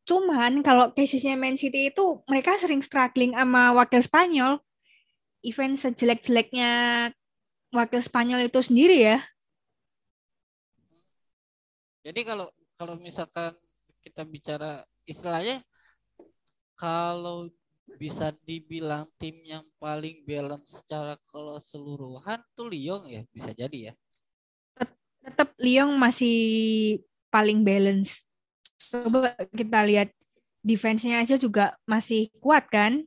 [0.02, 4.58] Cuman kalau casesnya Man City itu mereka sering struggling sama wakil Spanyol
[5.46, 6.70] event sejelek-jeleknya
[7.70, 9.18] wakil Spanyol itu sendiri ya.
[12.02, 13.54] Jadi kalau kalau misalkan
[14.02, 15.62] kita bicara istilahnya
[16.82, 17.46] kalau
[17.94, 23.94] bisa dibilang tim yang paling balance secara keseluruhan tuh Lyon ya bisa jadi ya.
[25.22, 26.98] Tetap Lyon masih
[27.30, 28.26] paling balance.
[28.90, 30.10] Coba kita lihat
[30.66, 33.06] defense-nya aja juga masih kuat kan?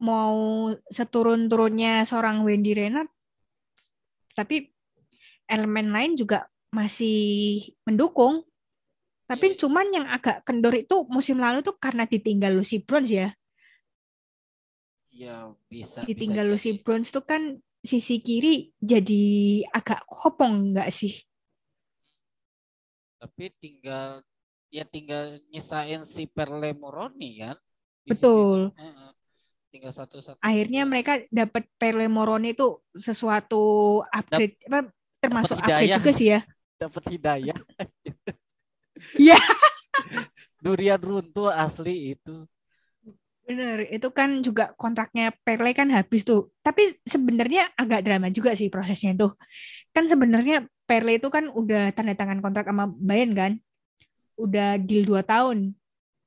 [0.00, 3.12] mau seturun-turunnya seorang Wendy Renard,
[4.32, 4.72] tapi
[5.44, 8.40] elemen lain juga masih mendukung.
[9.30, 9.58] Tapi yeah.
[9.62, 13.28] cuman yang agak kendor itu musim lalu tuh karena ditinggal Lucy Bronze ya.
[15.14, 16.02] Ya bisa.
[16.02, 19.22] Ditinggal bisa Lucy Bronze tuh kan sisi kiri jadi
[19.70, 21.14] agak kopong nggak sih?
[23.22, 24.26] Tapi tinggal
[24.74, 27.54] ya tinggal nyesain si Perle Moroni kan.
[28.02, 28.74] Betul.
[28.74, 29.14] Sisi, uh
[29.70, 34.80] tinggal satu satu akhirnya mereka dapat Perle Moroni itu sesuatu upgrade Dap, apa
[35.22, 36.40] termasuk upgrade juga sih ya
[36.82, 37.54] dapat hidayah
[39.16, 39.38] Iya.
[40.64, 42.44] durian runtuh asli itu
[43.48, 48.70] bener itu kan juga kontraknya Perle kan habis tuh tapi sebenarnya agak drama juga sih
[48.70, 49.26] prosesnya itu
[49.90, 53.52] kan sebenarnya Perle itu kan udah tanda tangan kontrak sama Bayern kan
[54.38, 55.74] udah deal 2 tahun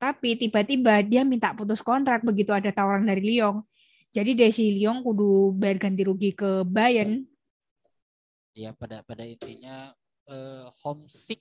[0.03, 3.63] tapi tiba-tiba dia minta putus kontrak begitu ada tawaran dari Lyon.
[4.11, 7.23] Jadi Desi Lyon kudu bayar ganti rugi ke Bayern.
[8.51, 9.95] Ya pada pada intinya
[10.27, 11.39] uh, homesick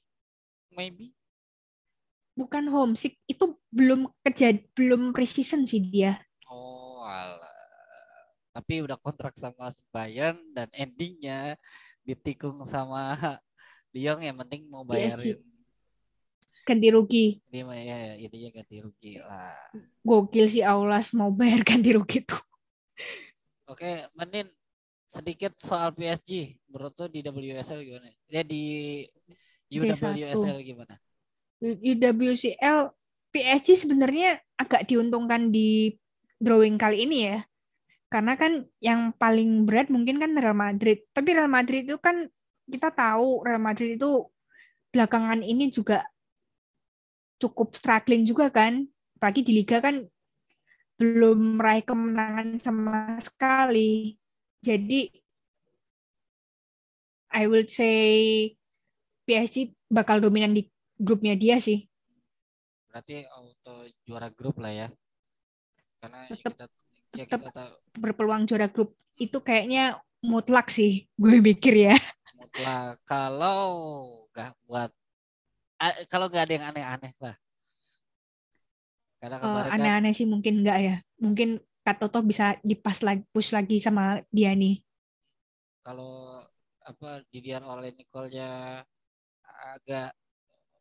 [0.71, 1.11] maybe.
[2.33, 6.17] Bukan homesick, itu belum kejad belum precision sih dia.
[6.49, 7.53] Oh, alah.
[8.53, 11.57] Tapi udah kontrak sama Bayern dan endingnya
[12.05, 13.17] ditikung sama
[13.97, 15.53] Lyon yang penting mau iya bayarin
[16.63, 17.27] ganti rugi.
[17.51, 19.55] Dia ya, ya intinya ganti rugi lah.
[20.07, 22.39] Gokil sih Aulas mau bayar ganti rugi tuh.
[23.67, 24.47] Oke, Menin
[25.11, 26.57] sedikit soal PSG.
[26.71, 28.09] Menurut tuh di WSL gimana?
[28.31, 28.63] Ya di
[29.73, 30.95] UWSL gimana?
[31.63, 32.79] UWCL
[33.33, 35.95] PSG sebenarnya agak diuntungkan di
[36.43, 37.39] drawing kali ini ya.
[38.11, 41.07] Karena kan yang paling berat mungkin kan Real Madrid.
[41.15, 42.29] Tapi Real Madrid itu kan
[42.69, 44.29] kita tahu Real Madrid itu
[44.93, 46.05] belakangan ini juga
[47.41, 48.85] cukup struggling juga kan.
[49.17, 50.05] Apalagi di liga kan
[51.01, 54.19] belum meraih kemenangan sama sekali.
[54.61, 55.09] Jadi
[57.33, 58.53] I will say
[59.25, 60.69] PSG bakal dominan di
[61.03, 61.91] grupnya dia sih.
[62.87, 64.89] Berarti auto juara grup lah ya.
[65.99, 66.65] Karena tetap, kita,
[67.19, 67.73] ya tetap kita tahu.
[67.99, 71.97] berpeluang juara grup itu kayaknya mutlak sih gue mikir ya.
[72.39, 73.03] Mutlak.
[73.03, 73.67] Kalau
[74.31, 74.91] nggak buat
[76.07, 77.37] kalau nggak ada yang aneh-aneh lah.
[79.19, 80.97] Karena oh, aneh-aneh sih mungkin nggak ya.
[81.19, 84.79] Mungkin Kak Toto bisa dipas lagi push lagi sama dia nih.
[85.83, 86.39] Kalau
[86.83, 88.83] apa dilihat oleh Nicole-nya
[89.43, 90.15] agak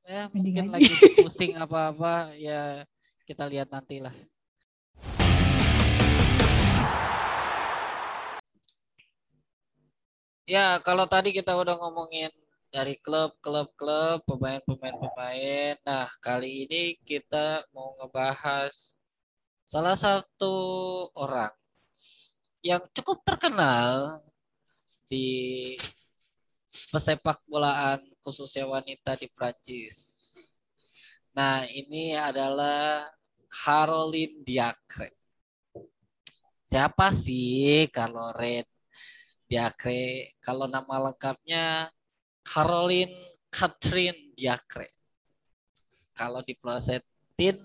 [0.06, 2.86] ya mungkin lagi pusing apa-apa ya
[3.26, 4.16] kita lihat nanti lah.
[10.52, 12.28] Ya, kalau tadi kita udah ngomongin
[12.72, 18.96] dari klub klub klub pemain pemain pemain nah kali ini kita mau ngebahas
[19.68, 20.56] salah satu
[21.20, 21.52] orang
[22.64, 24.24] yang cukup terkenal
[25.12, 25.76] di
[26.96, 30.32] pesepak bolaan khususnya wanita di Prancis.
[31.34, 33.10] Nah, ini adalah
[33.50, 35.10] Caroline Diacre.
[36.64, 38.70] Siapa sih Caroline
[39.50, 40.38] Diacre?
[40.40, 41.92] Kalau nama lengkapnya
[42.46, 44.88] Caroline Catherine Diacre.
[46.16, 47.58] Kalau diplosetin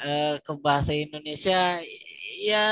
[0.00, 1.80] eh, ke bahasa Indonesia
[2.42, 2.66] ya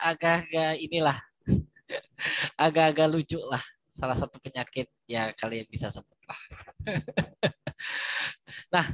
[0.00, 1.18] agak-agak inilah
[2.64, 6.09] agak-agak lucu lah salah satu penyakit ya kalian bisa sebut
[8.74, 8.86] nah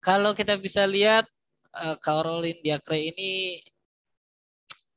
[0.00, 1.26] kalau kita bisa lihat
[1.74, 3.60] uh, Caroline Diacre ini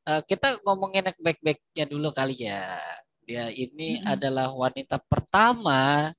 [0.07, 2.79] uh, kita ngomongin back-backnya dulu kali ya
[3.23, 4.13] dia ini mm-hmm.
[4.13, 6.11] adalah wanita pertama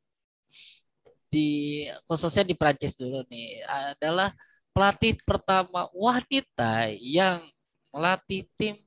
[1.29, 4.31] di khususnya di Prancis dulu nih adalah
[4.71, 7.43] pelatih pertama wanita yang
[7.91, 8.79] melatih tim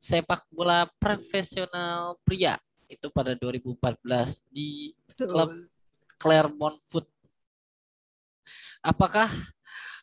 [0.00, 2.56] sepak bola profesional pria
[2.86, 5.28] itu pada 2014 di Betul.
[5.28, 5.50] klub
[6.16, 7.06] Clermont Foot.
[8.80, 9.28] Apakah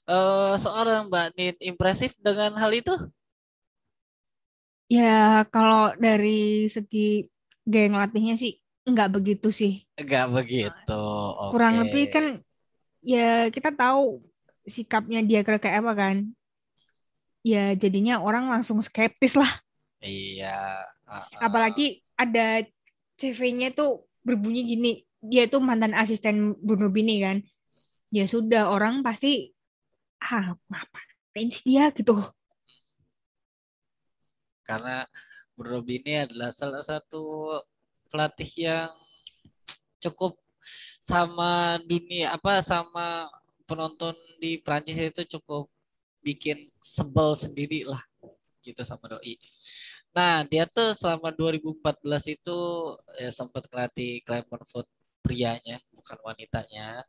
[0.09, 2.93] uh, seorang Mbak Nin impresif dengan hal itu?
[4.91, 7.25] Ya, kalau dari segi
[7.63, 9.87] geng latihnya sih nggak begitu sih.
[9.95, 11.03] Nggak begitu.
[11.49, 12.25] Kurang lebih kan
[13.03, 14.19] ya kita tahu
[14.67, 16.17] sikapnya dia kayak apa kan
[17.43, 19.51] ya jadinya orang langsung skeptis lah.
[20.03, 20.83] Iya.
[21.07, 22.63] Uh, Apalagi ada
[23.19, 24.91] CV-nya tuh berbunyi gini,
[25.23, 27.39] dia tuh mantan asisten Bruno Bini kan.
[28.11, 29.55] Ya sudah orang pasti
[30.19, 32.19] ah ngapain sih dia gitu.
[34.67, 35.07] Karena
[35.55, 37.55] Bruno Bini adalah salah satu
[38.11, 38.91] pelatih yang
[40.03, 40.35] cukup
[41.03, 43.27] sama dunia apa sama
[43.63, 45.71] penonton di Prancis itu cukup
[46.23, 47.99] bikin sebel sendiri lah
[48.63, 49.35] gitu sama doi.
[50.15, 52.59] Nah dia tuh selama 2014 itu
[53.19, 54.87] ya sempat ngelatih Clermont Foot
[55.23, 57.07] prianya bukan wanitanya.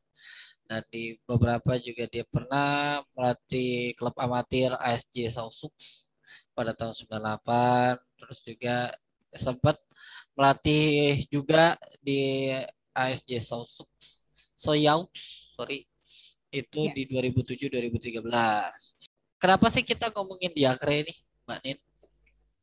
[0.65, 6.09] Dan di beberapa juga dia pernah melatih klub amatir ASJ Sausux
[6.57, 8.01] pada tahun 98.
[8.23, 8.77] Terus juga
[9.35, 9.77] sempat
[10.39, 12.55] melatih juga di
[12.95, 14.23] ASJ Sausux
[14.55, 15.11] Soyaux
[15.59, 15.83] sorry
[16.55, 16.95] itu ya.
[16.95, 18.25] di 2007 2013
[19.45, 21.13] Kenapa sih kita ngomongin Diakre ini,
[21.45, 21.79] Mbak Nin?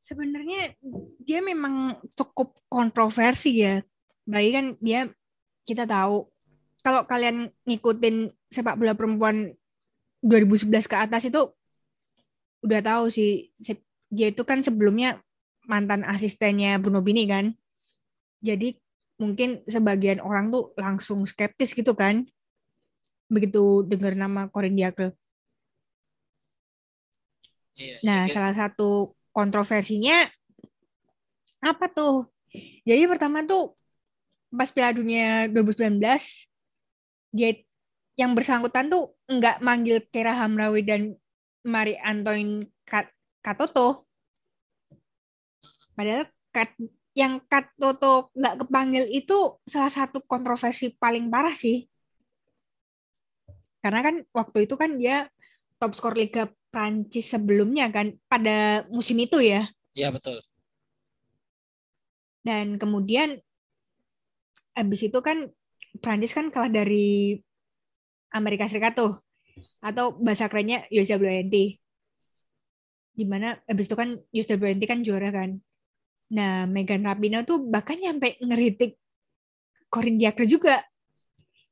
[0.02, 0.74] Sebenarnya
[1.22, 3.86] dia memang cukup kontroversi ya.
[4.26, 5.06] Baik kan dia
[5.68, 6.28] kita tahu
[6.82, 9.54] kalau kalian ngikutin sepak bola perempuan
[10.22, 11.42] 2011 ke atas itu
[12.62, 13.50] udah tahu sih
[14.12, 15.18] dia itu kan sebelumnya
[15.66, 17.54] mantan asistennya Bruno Bini kan.
[18.42, 18.78] Jadi
[19.22, 22.26] mungkin sebagian orang tuh langsung skeptis gitu kan
[23.32, 25.16] begitu dengar nama Corin Diacre.
[27.80, 28.34] Iya, nah, iya.
[28.34, 30.28] salah satu kontroversinya
[31.64, 32.28] apa tuh?
[32.84, 33.80] Jadi pertama tuh
[34.52, 35.96] pas Piala Dunia 2019
[37.32, 37.52] dia
[38.20, 41.16] yang bersangkutan tuh nggak manggil Kera Hamrawi dan
[41.64, 42.68] Mari Antoine
[43.42, 44.06] Katoto.
[45.96, 46.76] Padahal Kat,
[47.16, 51.88] yang Katoto nggak kepanggil itu salah satu kontroversi paling parah sih.
[53.82, 55.32] Karena kan waktu itu kan dia
[55.80, 59.66] top skor Liga Prancis sebelumnya kan pada musim itu ya.
[59.98, 60.38] Iya betul.
[62.46, 63.42] Dan kemudian
[64.76, 65.48] habis itu kan
[66.00, 67.36] Prancis kan kalah dari
[68.32, 69.20] Amerika Serikat tuh
[69.84, 71.56] atau bahasa kerennya USWNT.
[73.12, 75.60] Di mana habis itu kan USWNT kan juara kan.
[76.32, 78.96] Nah, Megan Rapinoe tuh bahkan nyampe ngeritik
[79.92, 80.80] Corin Diacre juga.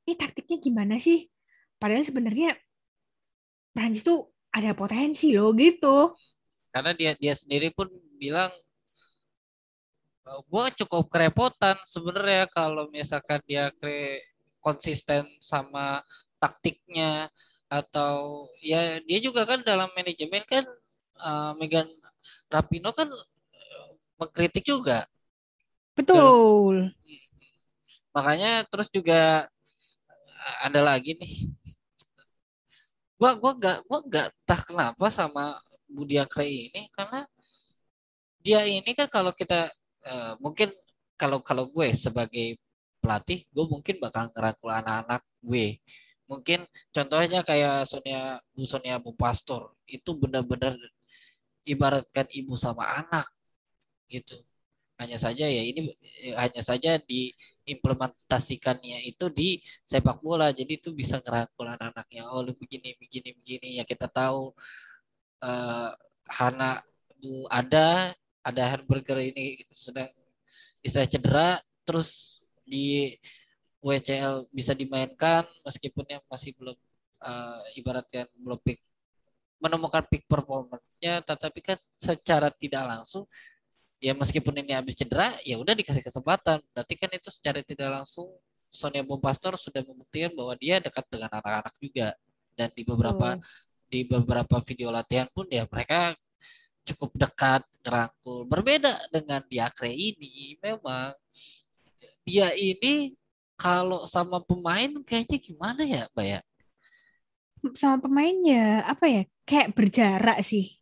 [0.04, 1.32] Ini taktiknya gimana sih?
[1.80, 2.60] Padahal sebenarnya
[3.72, 6.12] Prancis tuh ada potensi loh gitu.
[6.76, 7.88] Karena dia dia sendiri pun
[8.20, 8.52] bilang
[10.46, 14.22] gue cukup kerepotan sebenarnya kalau misalkan dia kre
[14.60, 16.04] konsisten sama
[16.38, 17.32] taktiknya
[17.70, 20.65] atau ya dia juga kan dalam manajemen kan
[21.22, 21.88] uh, Megan
[22.50, 23.89] Rapino kan uh,
[24.20, 25.06] mengkritik juga.
[25.94, 26.89] Betul.
[26.89, 27.24] Hmm.
[28.13, 29.48] Makanya terus juga
[30.63, 31.34] ada lagi nih
[33.20, 35.60] gua gua gak gua gak tak kenapa sama
[35.92, 37.28] Budia Kray ini karena
[38.39, 39.68] dia ini kan kalau kita
[40.08, 40.72] uh, mungkin
[41.20, 42.56] kalau kalau gue sebagai
[43.04, 45.80] pelatih gue mungkin bakal ngerangkul anak-anak gue.
[46.30, 46.60] Mungkin
[46.94, 50.78] contohnya kayak Sonia Bu Sonia Bu Pastor itu benar-benar
[51.66, 53.26] ibaratkan ibu sama anak
[54.12, 54.38] gitu.
[55.00, 55.96] Hanya saja ya ini
[56.28, 59.58] eh, hanya saja diimplementasikannya itu di
[59.88, 62.30] sepak bola jadi itu bisa ngerangkul anak-anaknya.
[62.30, 64.54] Oh lu begini begini begini ya kita tahu
[65.44, 65.92] uh,
[66.30, 66.84] Hana
[67.20, 68.14] Bu ada
[68.50, 70.10] ada Herberger ini sedang
[70.82, 73.16] bisa cedera terus di
[73.80, 76.78] WCL bisa dimainkan meskipun yang masih belum
[77.24, 78.84] uh, ibaratkan belum pick
[79.60, 83.28] menemukan peak performance-nya tetapi kan secara tidak langsung
[84.00, 88.32] ya meskipun ini habis cedera ya udah dikasih kesempatan berarti kan itu secara tidak langsung
[88.72, 92.16] Sonia Bompastor sudah membuktikan bahwa dia dekat dengan anak-anak juga
[92.56, 93.44] dan di beberapa oh.
[93.90, 96.16] di beberapa video latihan pun ya mereka
[96.93, 101.13] cukup dekat ngerangkul berbeda dengan Diakre ini memang
[102.25, 103.15] dia ini
[103.60, 106.41] kalau sama pemain kayaknya gimana ya Mbak ya
[107.75, 110.80] sama pemainnya apa ya kayak berjarak sih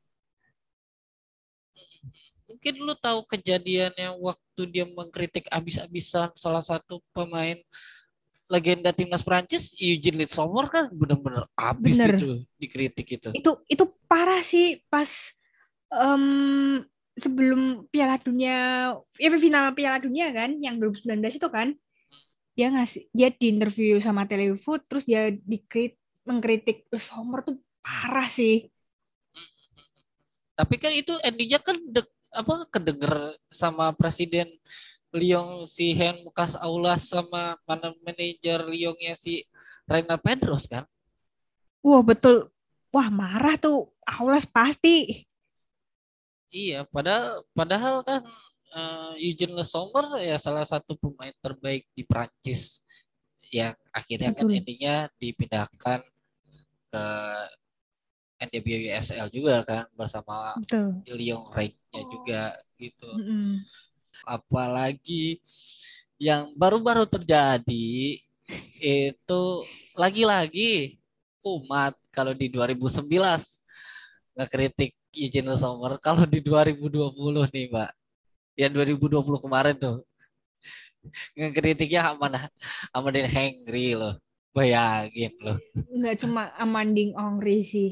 [2.47, 7.57] mungkin lu tahu kejadian yang waktu dia mengkritik abis-abisan salah satu pemain
[8.47, 12.15] legenda timnas Prancis Eugene Sommer kan benar-benar abis Bener.
[12.15, 13.29] itu dikritik itu.
[13.35, 15.37] Itu itu parah sih pas
[15.91, 16.84] um,
[17.17, 21.73] sebelum Piala Dunia ya final Piala Dunia kan yang 2019 itu kan
[22.58, 28.67] dia ngasih dia di interview sama Telefoot terus dia dikrit mengkritik Sommer tuh parah sih.
[30.58, 32.02] Tapi kan itu endingnya kan de,
[32.34, 34.50] apa kedenger sama presiden
[35.13, 39.45] Lyon si Hen Mukas Aulas sama mana manajer Lyonnya si
[39.88, 40.84] Reina Pedros kan?
[41.86, 42.50] Wah betul.
[42.91, 45.23] Wah marah tuh Aulas pasti.
[46.47, 48.23] Iya, padahal padahal kan
[48.71, 52.79] uh, Eugene Le Sommer ya salah satu pemain terbaik di Prancis
[53.51, 54.51] yang akhirnya kan betul.
[54.51, 55.99] kan endingnya dipindahkan
[56.91, 57.05] ke
[58.38, 61.01] NWSL juga kan bersama Betul.
[61.10, 62.43] Lyon Ray-nya juga
[62.77, 63.10] gitu.
[63.17, 63.51] Mm -hmm.
[64.27, 65.41] Apalagi
[66.21, 68.21] yang baru-baru terjadi
[68.81, 69.43] itu
[69.97, 71.01] lagi-lagi
[71.41, 73.10] kumat kalau di 2019
[74.38, 77.91] ngekritik Eugene Sommer kalau di 2020 nih Mbak.
[78.58, 79.97] Yang 2020 kemarin tuh.
[81.34, 82.49] Ngekritiknya mana
[82.93, 84.21] Amandine Henry loh.
[84.53, 85.58] Bayangin loh.
[85.73, 87.89] Nggak cuma Amandine Henry sih.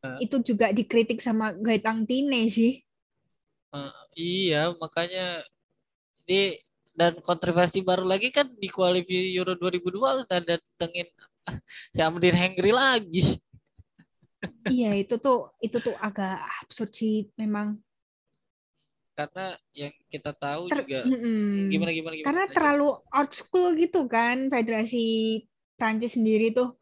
[0.00, 2.80] Uh, itu juga dikritik sama Gaetang Tine sih.
[3.70, 5.44] Uh, iya, makanya
[6.24, 6.56] ini
[6.96, 11.08] dan kontroversi baru lagi kan di kualifikasi Euro 2002 nggak datengin
[11.94, 13.38] si Amdin Hengri lagi.
[14.68, 17.78] Iya, itu tuh itu tuh agak absurd sih memang.
[19.14, 22.26] Karena yang kita tahu Ter juga mm, gimana gimana gimana.
[22.28, 25.04] Karena terlalu old school gitu kan federasi
[25.76, 26.72] Prancis sendiri tuh.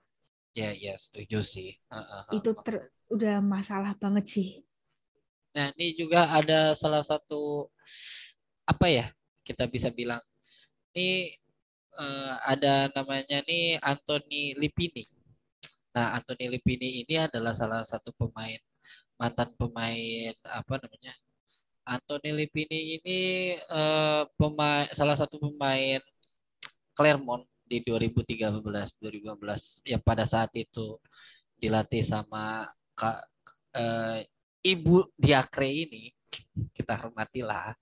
[0.55, 1.79] Ya, ya setuju sih.
[1.91, 4.49] Uh, uh, uh, itu ter, udah masalah banget sih.
[5.55, 7.67] Nah, ini juga ada salah satu
[8.69, 9.07] apa ya
[9.49, 10.21] kita bisa bilang
[10.93, 11.33] ini
[11.97, 15.18] uh, ada namanya nih Anthony Lipini.
[15.97, 18.61] Nah, Anthony Lipini ini adalah salah satu pemain
[19.19, 21.15] mantan pemain apa namanya?
[21.89, 23.21] Anthony Lipini ini
[23.73, 26.01] uh, pemain salah satu pemain
[26.95, 28.65] Clermont di 2013
[29.01, 30.97] 2015 ya pada saat itu
[31.59, 33.19] dilatih sama Kak
[33.77, 34.21] uh,
[34.63, 36.13] Ibu Diakre ini
[36.75, 37.75] kita hormatilah.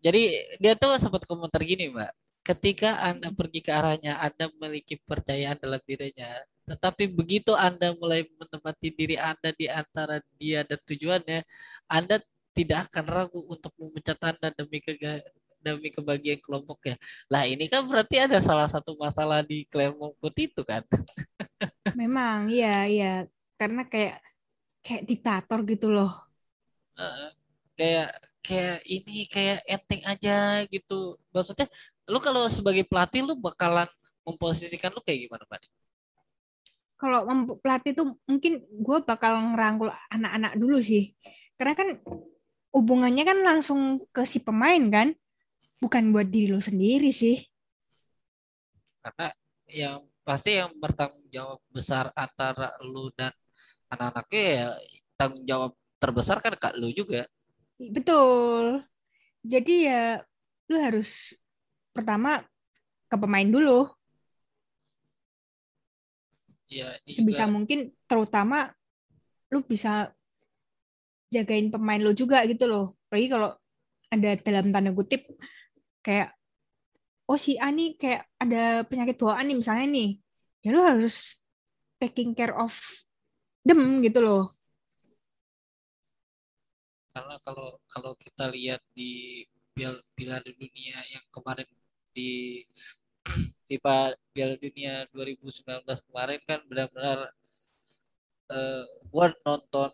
[0.00, 0.22] Jadi
[0.56, 2.10] dia tuh sempat komentar gini, Mbak.
[2.40, 6.40] Ketika Anda pergi ke arahnya, Anda memiliki percayaan dalam dirinya.
[6.70, 11.42] Tetapi begitu Anda mulai menempati diri Anda di antara dia dan tujuannya,
[11.90, 12.22] Anda
[12.54, 14.94] tidak akan ragu untuk memecat Anda demi ke
[15.58, 16.94] demi kebahagiaan kelompoknya.
[17.26, 20.86] Lah ini kan berarti ada salah satu masalah di Claremont itu kan.
[22.00, 23.14] Memang, iya, iya.
[23.58, 24.22] Karena kayak
[24.86, 26.14] kayak diktator gitu loh.
[26.94, 27.34] Uh,
[27.74, 31.18] kayak kayak ini kayak enteng aja gitu.
[31.34, 31.66] Maksudnya
[32.06, 33.90] lu kalau sebagai pelatih lu bakalan
[34.22, 35.66] memposisikan lu kayak gimana pak
[37.00, 37.24] kalau
[37.64, 41.16] pelatih tuh mungkin gue bakal ngerangkul anak-anak dulu sih
[41.56, 41.88] karena kan
[42.76, 45.08] hubungannya kan langsung ke si pemain kan
[45.80, 47.40] bukan buat diri lu sendiri sih
[49.00, 49.32] karena
[49.64, 53.32] yang pasti yang bertanggung jawab besar antara lu dan
[53.90, 54.68] anak-anaknya ya
[55.16, 57.28] tanggung jawab terbesar kan kak lu juga.
[57.76, 58.84] Betul.
[59.44, 60.20] Jadi ya
[60.68, 61.36] lu harus
[61.92, 62.40] pertama
[63.08, 63.88] ke pemain dulu.
[66.70, 67.52] Ya, Sebisa juga...
[67.52, 68.70] mungkin terutama
[69.50, 70.14] lu bisa
[71.34, 72.94] jagain pemain lu juga gitu loh.
[73.10, 73.50] Apalagi kalau
[74.10, 75.26] ada dalam tanda kutip
[76.02, 76.34] kayak
[77.26, 80.10] oh si Ani kayak ada penyakit bawaan nih misalnya nih.
[80.62, 81.42] Ya lu harus
[81.98, 82.78] taking care of
[83.66, 84.60] dem gitu loh
[87.10, 89.42] karena kalau kalau kita lihat di
[89.74, 91.66] Piala Dunia yang kemarin
[92.14, 92.62] di
[93.70, 97.30] FIFA Piala Dunia 2019 kemarin kan benar-benar
[98.50, 99.90] uh, gua nonton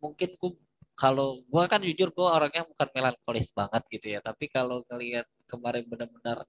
[0.00, 0.52] mungkin gua
[0.96, 5.84] kalau gua kan jujur gua orangnya bukan melankolis banget gitu ya tapi kalau ngelihat kemarin
[5.88, 6.44] benar-benar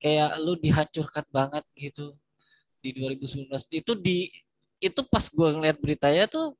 [0.00, 2.14] kayak lu dihancurkan banget gitu
[2.80, 4.30] di 2019 itu di
[4.80, 6.56] itu pas gua ngeliat beritanya tuh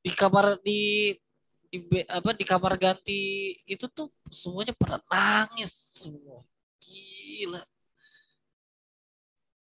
[0.00, 1.12] di kamar di
[1.68, 6.40] di apa di kamar ganti itu tuh semuanya pernah nangis semua.
[6.80, 7.62] Gila.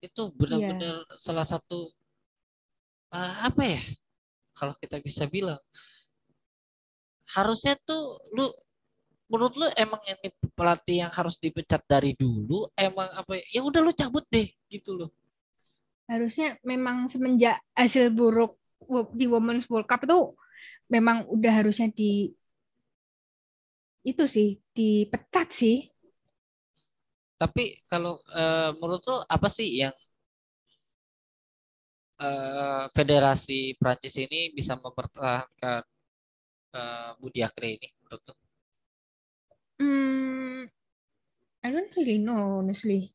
[0.03, 1.17] Itu benar-benar yeah.
[1.17, 1.89] salah satu
[3.15, 3.81] uh, apa ya
[4.55, 5.59] kalau kita bisa bilang.
[7.25, 8.47] Harusnya tuh lu
[9.25, 13.81] menurut lu emang ini pelatih yang harus dipecat dari dulu emang apa ya, ya udah
[13.81, 15.09] lu cabut deh gitu loh.
[16.05, 18.59] Harusnya memang semenjak hasil buruk
[19.17, 20.37] di Women's World Cup itu
[20.89, 22.33] memang udah harusnya di
[24.05, 25.77] itu sih dipecat sih.
[27.35, 29.95] Tapi kalau uh, menurut lo apa sih yang
[32.21, 35.83] uh, federasi Prancis ini bisa mempertahankan
[36.77, 38.33] uh, Budi Akre ini menurut lo?
[39.75, 40.71] Hmm,
[41.65, 43.11] I don't really know honestly.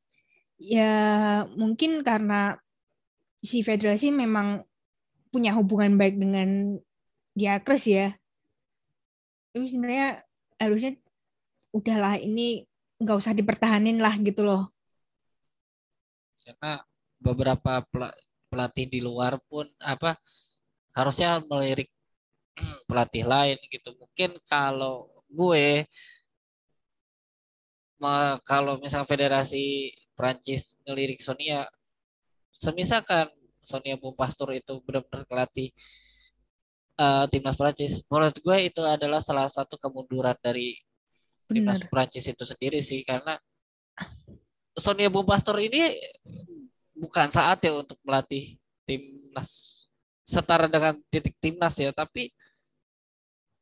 [0.60, 2.60] Ya mungkin karena
[3.40, 4.60] si federasi memang
[5.32, 6.76] punya hubungan baik dengan
[7.36, 8.14] diakres ya.
[9.50, 10.22] Tapi sebenarnya
[10.58, 10.94] harusnya
[11.74, 12.66] udahlah ini
[13.00, 14.68] nggak usah dipertahanin lah gitu loh.
[16.42, 16.82] Karena
[17.20, 17.84] beberapa
[18.50, 20.18] pelatih di luar pun apa
[20.94, 21.90] harusnya melirik
[22.84, 23.94] pelatih lain gitu.
[23.96, 25.86] Mungkin kalau gue
[28.48, 31.68] kalau misal federasi Prancis ngelirik Sonia
[32.56, 33.28] semisalkan
[33.60, 35.72] Sonia Bumpastur itu benar-benar pelatih
[36.98, 38.02] uh, timnas Prancis.
[38.08, 40.74] Menurut gue itu adalah salah satu kemunduran dari
[41.50, 43.38] timnas Prancis itu sendiri sih karena
[44.78, 45.98] Sonia Bumpastor ini
[46.94, 49.80] bukan saat ya untuk melatih timnas
[50.24, 52.30] setara dengan titik timnas ya, tapi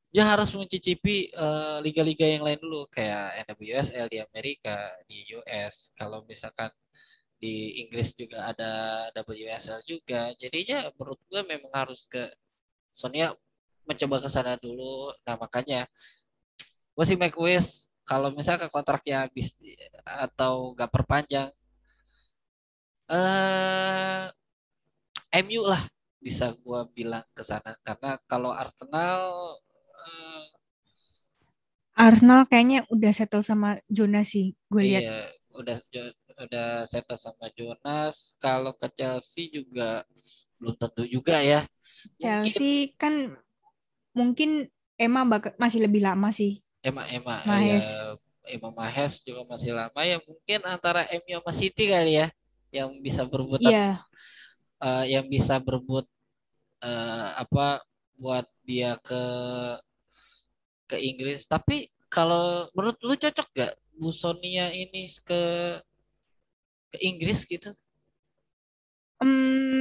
[0.09, 5.93] dia harus mencicipi uh, liga-liga yang lain dulu kayak NWSL di Amerika, di US.
[5.97, 6.73] Kalau misalkan
[7.39, 8.73] di Inggris juga ada
[9.15, 10.33] WSL juga.
[10.37, 12.25] Jadinya menurut gue memang harus ke
[12.93, 13.33] Sonia
[13.89, 15.13] mencoba ke sana dulu.
[15.25, 15.89] Nah makanya
[16.93, 19.53] gue sih make wish kalau misalnya kontraknya habis
[20.03, 21.53] atau gak perpanjang,
[23.13, 24.25] eh
[25.45, 25.85] MU lah
[26.19, 29.55] bisa gue bilang ke sana karena kalau Arsenal
[29.93, 30.45] uh,
[31.99, 35.03] Arsenal kayaknya udah settle sama Jonas sih gue lihat.
[35.03, 35.19] Iya,
[35.59, 35.77] udah
[36.47, 38.39] udah settle sama Jonas.
[38.39, 40.07] Kalau ke Chelsea juga
[40.59, 41.65] belum tentu juga ya.
[42.19, 43.15] Chelsea mungkin, kan
[44.13, 44.51] mungkin
[44.99, 46.59] Emma bak masih lebih lama sih.
[46.83, 47.87] Emma Emma Mahes.
[47.87, 52.27] Ya, Emma Mahes juga masih lama ya mungkin antara MU sama City kali ya
[52.73, 54.01] yang bisa berbuat yeah.
[54.81, 56.09] uh, yang bisa berbuat
[56.81, 57.85] uh, apa
[58.17, 59.23] buat dia ke
[60.89, 65.43] ke Inggris tapi kalau menurut lu cocok gak Bu Sonia ini ke
[66.89, 67.69] ke Inggris gitu?
[69.21, 69.78] Um,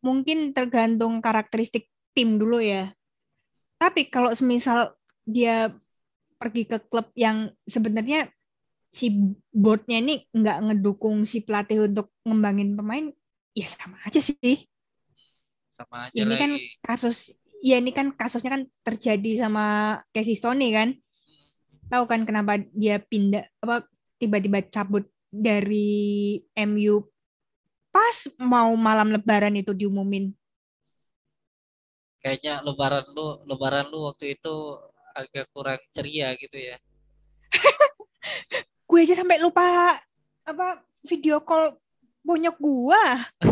[0.00, 2.92] mungkin tergantung karakteristik tim dulu ya.
[3.80, 4.92] Tapi kalau semisal
[5.24, 5.72] dia
[6.40, 8.28] pergi ke klub yang sebenarnya
[8.90, 9.12] si
[9.54, 13.06] boardnya ini nggak ngedukung si pelatih untuk ngembangin pemain,
[13.54, 14.66] ya sama aja sih.
[15.70, 16.66] Sama aja ini kan lagi.
[16.82, 17.16] kan kasus,
[17.62, 20.88] ya ini kan kasusnya kan terjadi sama Casey Stoney kan.
[21.90, 23.86] Tahu kan kenapa dia pindah apa
[24.18, 27.06] tiba-tiba cabut dari MU
[27.90, 30.30] pas mau malam lebaran itu diumumin.
[32.22, 34.54] Kayaknya lebaran lu lebaran lu waktu itu
[35.14, 36.76] agak kurang ceria gitu ya.
[38.90, 39.98] gue aja sampai lupa
[40.46, 41.74] apa video call
[42.22, 43.26] bonyok gua.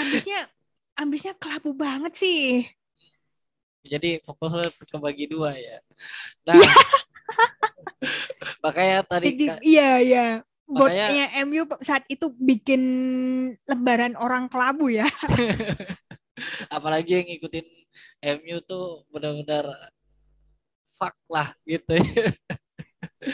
[0.00, 0.50] ambisnya
[0.98, 2.66] ambisnya kelabu banget sih.
[3.80, 5.80] Jadi fokusnya kebagi dua ya.
[6.48, 6.56] Nah,
[8.64, 10.26] makanya tadi iya iya
[10.70, 12.82] botnya MU saat itu bikin
[13.66, 15.06] lebaran orang kelabu ya.
[16.74, 17.66] Apalagi yang ngikutin
[18.40, 19.92] MU tuh benar-benar
[20.96, 21.98] fuck lah gitu.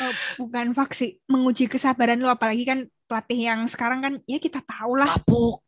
[0.02, 4.58] oh, bukan fuck sih, menguji kesabaran lo apalagi kan pelatih yang sekarang kan ya kita
[4.64, 5.14] tahu lah.
[5.14, 5.62] Papuk.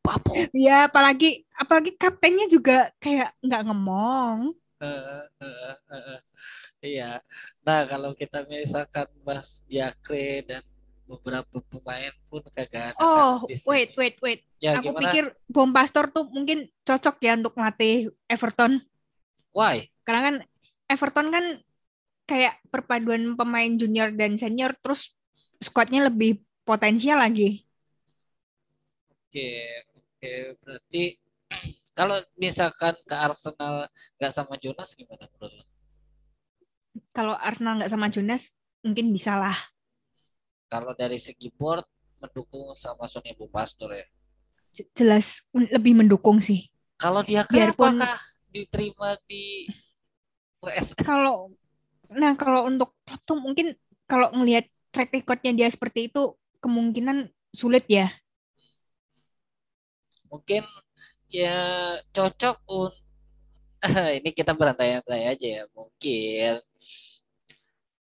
[0.00, 0.48] Papuk.
[0.56, 4.56] Ya apalagi apalagi kaptennya juga kayak nggak ngomong.
[4.78, 6.20] Uh, uh, uh, uh.
[6.78, 7.20] Iya.
[7.66, 10.62] Nah, kalau kita misalkan bahas Diakre dan
[11.08, 13.00] beberapa pemain pun kagak ada.
[13.00, 14.40] Oh, wait, wait, wait.
[14.60, 15.08] Ya, Aku gimana?
[15.08, 18.84] pikir Bom Pastor tuh mungkin cocok ya untuk melatih Everton.
[19.56, 19.88] Why?
[20.04, 20.34] Karena kan
[20.92, 21.44] Everton kan
[22.28, 25.16] kayak perpaduan pemain junior dan senior terus
[25.64, 27.64] squadnya lebih potensial lagi.
[29.28, 29.48] Oke,
[29.96, 30.32] oke.
[30.60, 31.02] Berarti
[31.98, 33.88] kalau misalkan ke Arsenal
[34.20, 35.64] nggak sama Jonas gimana menurut lo?
[37.16, 38.52] Kalau Arsenal nggak sama Jonas
[38.84, 39.56] mungkin bisa lah.
[40.68, 41.84] Kalau dari segi board
[42.20, 44.06] mendukung sama Sonia Bu Pastor ya.
[44.94, 46.68] Jelas lebih mendukung sih.
[47.00, 48.14] Kalau dia Biarpun- apakah
[48.52, 49.66] diterima di
[50.62, 50.92] US?
[50.98, 51.50] Kalau
[52.08, 53.76] nah kalau untuk klub tuh mungkin
[54.08, 58.12] kalau ngelihat track recordnya dia seperti itu kemungkinan sulit ya.
[60.28, 60.64] Mungkin
[61.32, 61.56] ya
[62.12, 62.92] cocok un
[64.18, 65.64] ini kita berantai-antai aja ya.
[65.76, 66.60] Mungkin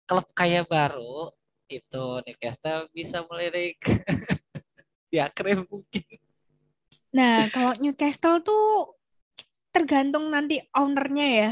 [0.09, 1.30] klub kaya baru
[1.69, 3.79] itu Newcastle bisa melirik
[5.16, 6.05] ya keren mungkin.
[7.12, 8.97] Nah, kalau Newcastle tuh
[9.73, 11.51] tergantung nanti ownernya ya.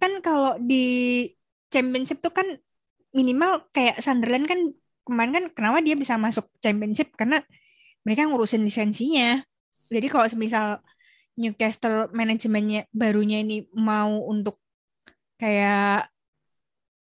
[0.00, 1.28] Kan kalau di
[1.72, 2.48] championship tuh kan
[3.14, 4.60] minimal kayak Sunderland kan
[5.04, 7.40] kemarin kan kenapa dia bisa masuk championship karena
[8.04, 9.40] mereka ngurusin lisensinya.
[9.88, 10.80] Jadi kalau semisal
[11.36, 14.60] Newcastle manajemennya barunya ini mau untuk
[15.40, 16.13] kayak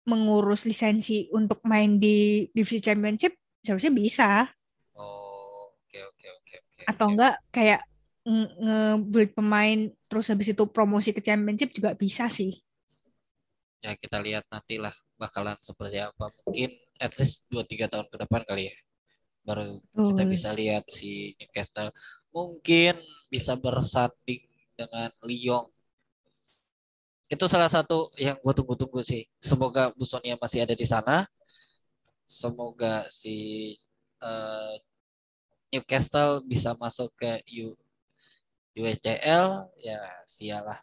[0.06, 3.34] mengurus lisensi untuk main di divisi championship
[3.66, 4.30] seharusnya bisa
[4.96, 6.82] Oh, oke oke oke oke.
[6.88, 7.82] atau enggak kayak
[8.26, 12.56] nge- nge-build pemain terus habis itu promosi ke championship juga bisa sih.
[13.84, 16.32] Ya kita lihat nantilah bakalan seperti apa.
[16.48, 18.76] Mungkin at least 2-3 tahun ke depan kali ya.
[19.46, 20.34] Baru kita Betul.
[20.34, 21.94] bisa lihat si Newcastle
[22.34, 22.98] mungkin
[23.30, 24.42] bisa bersanding
[24.74, 25.70] dengan Lyon.
[27.26, 29.26] Itu salah satu yang gue tunggu-tunggu sih.
[29.42, 31.26] Semoga Busonia masih ada di sana.
[32.30, 33.74] Semoga si
[34.22, 34.74] eh,
[35.74, 37.78] Newcastle bisa masuk ke U-
[38.78, 39.74] USCL.
[39.82, 40.00] Ya
[40.30, 40.80] sialah.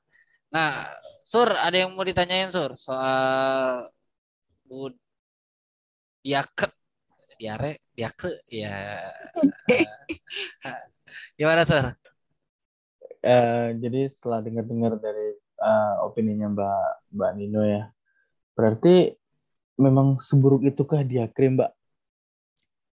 [0.53, 0.85] Nah,
[1.25, 3.89] Sur, ada yang mau ditanyain Sur soal
[4.67, 4.95] Bud
[6.23, 6.71] Diake,
[7.39, 9.03] Diare, Diake, ya.
[11.39, 11.85] Gimana Sur?
[13.23, 17.89] Eh, jadi setelah dengar-dengar dari eh, opininya Mbak Mbak Nino ya,
[18.59, 19.15] berarti
[19.79, 21.73] memang seburuk itukah dia krim Mbak?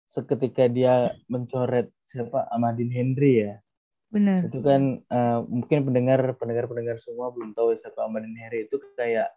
[0.08, 3.60] Seketika dia mencoret siapa Ahmadin Henry ya,
[4.08, 4.48] Benar.
[4.48, 9.32] itu kan eh, mungkin pendengar pendengar pendengar semua belum tahu siapa Ahmadin Henry itu kayak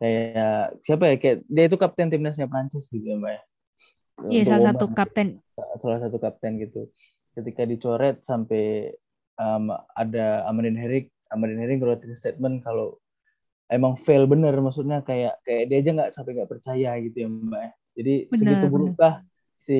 [0.00, 3.42] kayak siapa ya kayak dia itu kapten timnasnya Prancis gitu ya Mbak ya.
[4.28, 5.40] Iya, salah satu kapten.
[5.56, 6.92] salah satu kapten gitu.
[7.32, 8.92] Ketika dicoret sampai
[9.40, 12.98] um, ada Amadin Herrick, Amadin Herrick ngeluarin statement kalau
[13.70, 17.62] emang fail bener, maksudnya kayak kayak dia aja nggak sampai nggak percaya gitu ya Mbak.
[17.62, 17.72] ya.
[17.96, 19.14] Jadi Benar, segitu burukkah
[19.62, 19.78] si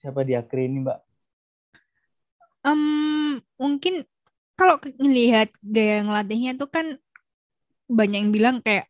[0.00, 0.98] siapa Diakri ini Mbak?
[2.64, 2.82] Em,
[3.60, 4.04] mungkin
[4.58, 6.86] kalau ngelihat gaya ngelatihnya tuh kan
[7.88, 8.88] banyak yang bilang kayak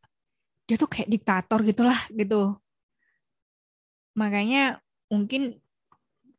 [0.70, 2.56] dia tuh kayak diktator gitulah gitu.
[4.14, 5.58] Makanya mungkin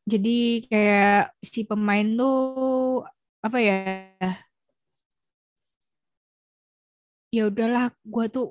[0.10, 3.06] jadi kayak si pemain tuh
[3.46, 3.78] apa ya?
[7.36, 8.46] Ya udahlah, gua tuh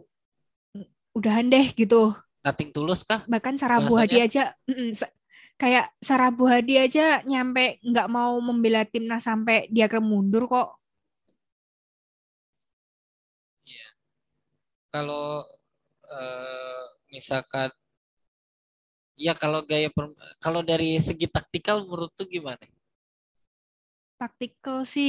[1.17, 2.15] udahan deh gitu.
[2.47, 3.21] Nating tulus kah?
[3.29, 3.91] bahkan Sarah Bahasanya?
[3.93, 5.15] Buhadi aja mm, sa-
[5.61, 10.79] kayak Sarah Buhadi aja nyampe nggak mau membela timnas sampai dia ke mundur kok
[14.93, 15.45] Kalau
[16.19, 17.71] eh, misalkan
[19.27, 19.89] ya kalau gaya
[20.45, 22.65] kalau dari segi taktikal menurut tuh gimana?
[24.21, 25.09] taktikal sih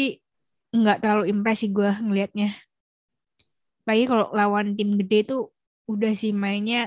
[0.77, 2.47] nggak terlalu impresi gue ngelihatnya
[3.89, 5.39] lagi kalau lawan tim gede tuh
[5.91, 6.77] udah sih mainnya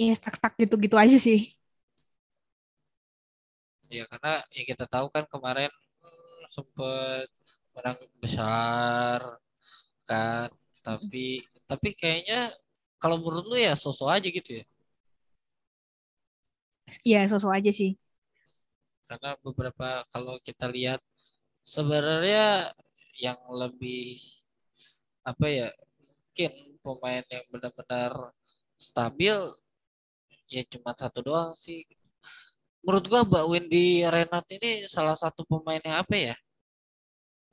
[0.00, 1.38] ya stuck-stuck gitu-gitu aja sih.
[3.96, 5.70] Ya karena ya kita tahu kan kemarin
[6.02, 7.26] hmm, sempet
[7.74, 9.20] menang besar
[10.08, 10.48] kan,
[10.86, 12.38] tapi tapi kayaknya
[13.02, 14.64] kalau menurut lu ya sosok aja gitu ya.
[17.04, 17.90] ya sosok aja sih.
[19.08, 21.00] Karena beberapa kalau kita lihat
[21.74, 22.72] sebenarnya
[23.24, 24.20] yang lebih
[25.30, 25.68] apa ya
[26.48, 28.12] mungkin pemain yang benar-benar
[28.80, 29.36] stabil
[30.48, 31.84] ya cuma satu doang sih.
[32.80, 36.34] Menurut gua Mbak Wendy Renat ini salah satu pemain yang apa ya?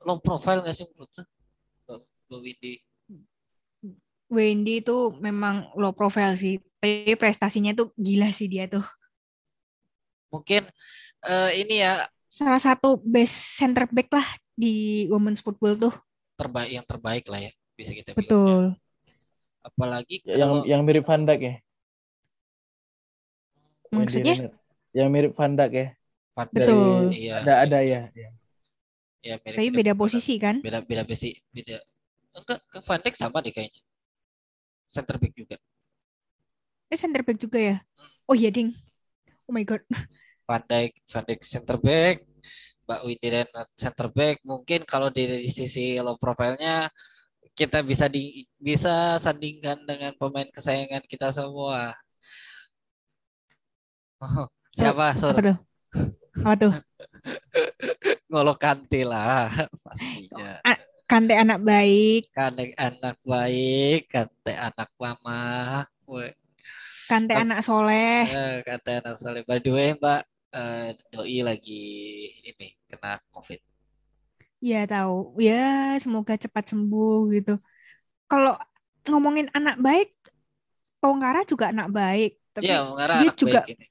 [0.08, 1.24] Low profile nggak sih menurut lu?
[1.84, 2.40] Mbak, Mbak
[4.32, 4.72] Wendy?
[4.80, 8.86] Itu memang low profile sih tapi prestasinya tuh gila sih dia tuh
[10.30, 10.70] Mungkin
[11.26, 15.90] eh, ini ya salah satu best center back lah di women's football tuh
[16.38, 18.18] terbaik yang terbaik lah ya bisa kita bilang.
[18.18, 18.26] ya.
[18.26, 18.64] betul
[19.68, 21.54] Apalagi Yang kalau yang mirip Van Dijk ya?
[23.92, 24.34] Maksudnya.
[24.96, 25.86] Yang mirip Van Dijk ya?
[26.32, 27.12] Van Betul.
[27.12, 28.00] Iya, ada ada ya.
[28.16, 28.30] ya.
[29.18, 31.76] ya mirip, tapi beda posisi kan beda beda beda beda
[32.38, 33.82] enggak ke Van Dijk sama deh kayaknya
[34.88, 35.56] center back juga.
[36.88, 37.76] Eh center back juga ya?
[38.24, 38.72] Oh iya ding.
[39.44, 39.84] Oh my god.
[40.48, 42.24] Van Dijk, Van Dijk center back,
[42.88, 43.28] Mbak Windy
[43.76, 44.36] center back.
[44.40, 46.88] Mungkin kalau dari sisi low profile-nya
[47.58, 51.90] kita bisa di bisa sandingkan dengan pemain kesayangan kita semua.
[54.22, 55.10] Oh, siapa?
[55.10, 55.34] Apa Sur?
[55.42, 55.58] tuh?
[56.38, 56.72] Apa tuh?
[58.30, 59.50] Ngolo Kante lah
[59.82, 60.62] pastinya.
[61.08, 65.82] Kante anak baik, Kante anak baik, Kante anak mama.
[66.06, 66.30] Weh.
[67.10, 68.28] Kante Ap- anak soleh.
[68.28, 69.42] Eh, Kante anak soleh.
[69.42, 70.22] By the way, Mbak,
[70.54, 71.84] eh, doi lagi
[72.44, 73.67] ini kena COVID.
[74.70, 75.12] Ya tahu.
[75.46, 75.54] Ya
[76.02, 77.50] semoga cepat sembuh gitu.
[78.30, 78.50] Kalau
[79.10, 80.08] ngomongin anak baik,
[81.00, 82.30] Tonggara juga anak baik.
[82.56, 83.86] Tapi Iya, Ungara dia anak juga baik ini.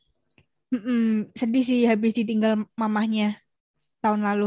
[0.74, 1.00] mm-mm,
[1.40, 3.24] sedih sih habis ditinggal mamahnya
[4.04, 4.46] tahun lalu.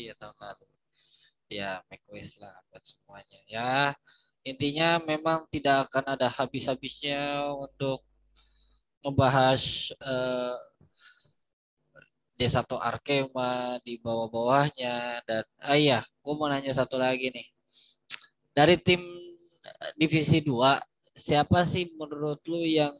[0.00, 0.64] Iya, tahun lalu.
[1.58, 3.38] Ya, make wish lah buat semuanya.
[3.54, 3.70] Ya,
[4.50, 7.20] intinya memang tidak akan ada habis-habisnya
[7.66, 7.98] untuk
[9.04, 10.56] membahas eh,
[12.34, 17.46] D1 Arkema di bawah-bawahnya dan ah iya, gue mau nanya satu lagi nih.
[18.54, 19.02] Dari tim
[19.62, 20.78] eh, divisi 2,
[21.14, 22.94] siapa sih menurut lu yang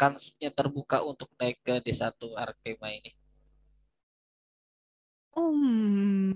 [0.00, 3.12] kansnya terbuka untuk naik ke D1 Arkema ini?
[5.36, 6.32] Hmm.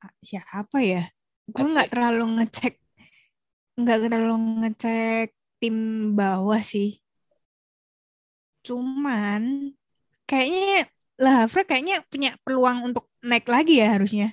[0.00, 1.04] Ah, Siapa ya?
[1.44, 2.74] Gue nggak terlalu ngecek,
[3.76, 5.28] nggak terlalu ngecek
[5.60, 5.76] tim
[6.16, 6.96] bawah sih.
[8.64, 9.72] Cuman
[10.28, 10.60] kayaknya
[11.22, 14.26] Le Havre kayaknya punya peluang untuk naik lagi ya harusnya.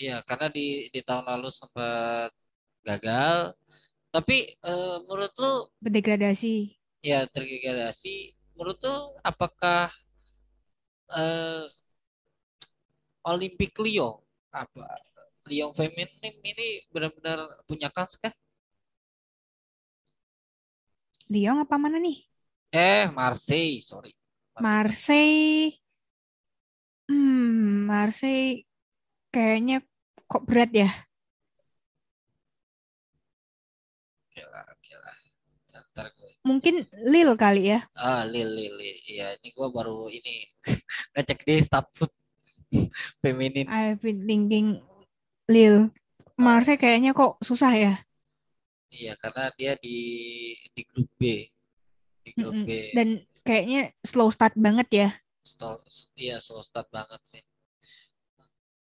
[0.00, 0.60] Iya, karena di
[0.94, 2.28] di tahun lalu sempat
[2.88, 3.36] gagal.
[4.14, 4.36] Tapi
[4.70, 5.52] eh, menurut lu
[5.82, 6.74] Berdegradasi.
[7.08, 8.34] ya terdegradasi.
[8.56, 9.90] Menurut lu apakah
[11.08, 11.68] eh,
[13.32, 14.22] Olympic Lyon
[14.54, 14.86] apa
[15.50, 18.30] Lyon Feminim ini benar-benar punya kans kah?
[21.32, 22.18] Lyon apa mana nih?
[22.72, 24.14] Eh, Marseille, sorry.
[24.60, 25.80] Marseille.
[27.08, 28.64] Hmm, Marseille
[29.32, 29.80] kayaknya
[30.28, 30.88] kok berat ya.
[34.28, 35.16] Oke lah, oke lah.
[35.92, 36.30] Ntar gue.
[36.44, 36.74] Mungkin
[37.04, 37.84] Lille kali ya.
[37.96, 38.96] Ah, Lil, Lil, Lil.
[39.08, 40.48] Iya, ini gue baru ini
[41.16, 42.12] ngecek di Statfood
[43.24, 43.68] feminin.
[43.68, 44.80] I've been thinking
[45.48, 45.92] Lille.
[46.40, 47.94] Marseille kayaknya kok susah ya.
[48.92, 49.96] Iya, karena dia di
[50.72, 51.48] di grup B.
[52.24, 52.68] Di grup Mm-mm.
[52.68, 52.70] B.
[52.96, 53.08] Dan
[53.46, 53.80] kayaknya
[54.10, 55.08] slow start banget ya.
[55.50, 55.76] Stol,
[56.14, 57.42] iya, slow start banget sih.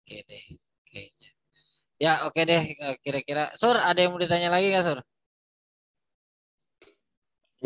[0.02, 0.44] Oke deh,
[0.90, 1.30] kayaknya.
[2.04, 2.62] Ya, oke deh.
[2.86, 3.44] eh, Kira-kira.
[3.62, 5.00] Sur, ada yang mau ditanya lagi nggak, Sur?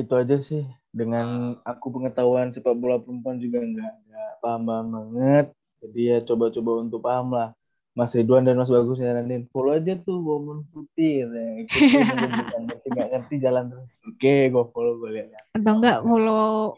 [0.02, 0.64] Itu aja sih.
[1.00, 1.28] Dengan
[1.72, 5.46] aku pengetahuan sepak bola perempuan juga nggak nggak paham-paham banget.
[5.84, 7.50] Jadi ya coba-coba untuk paham lah.
[7.98, 11.26] Mas Ridwan dan Mas Bagus nyaranin follow aja tuh Women Putih.
[11.68, 13.90] Bukan ngerti nggak ngerti jalan terus.
[14.08, 15.44] Oke, gue follow gue lihat.
[15.52, 16.78] Atau enggak follow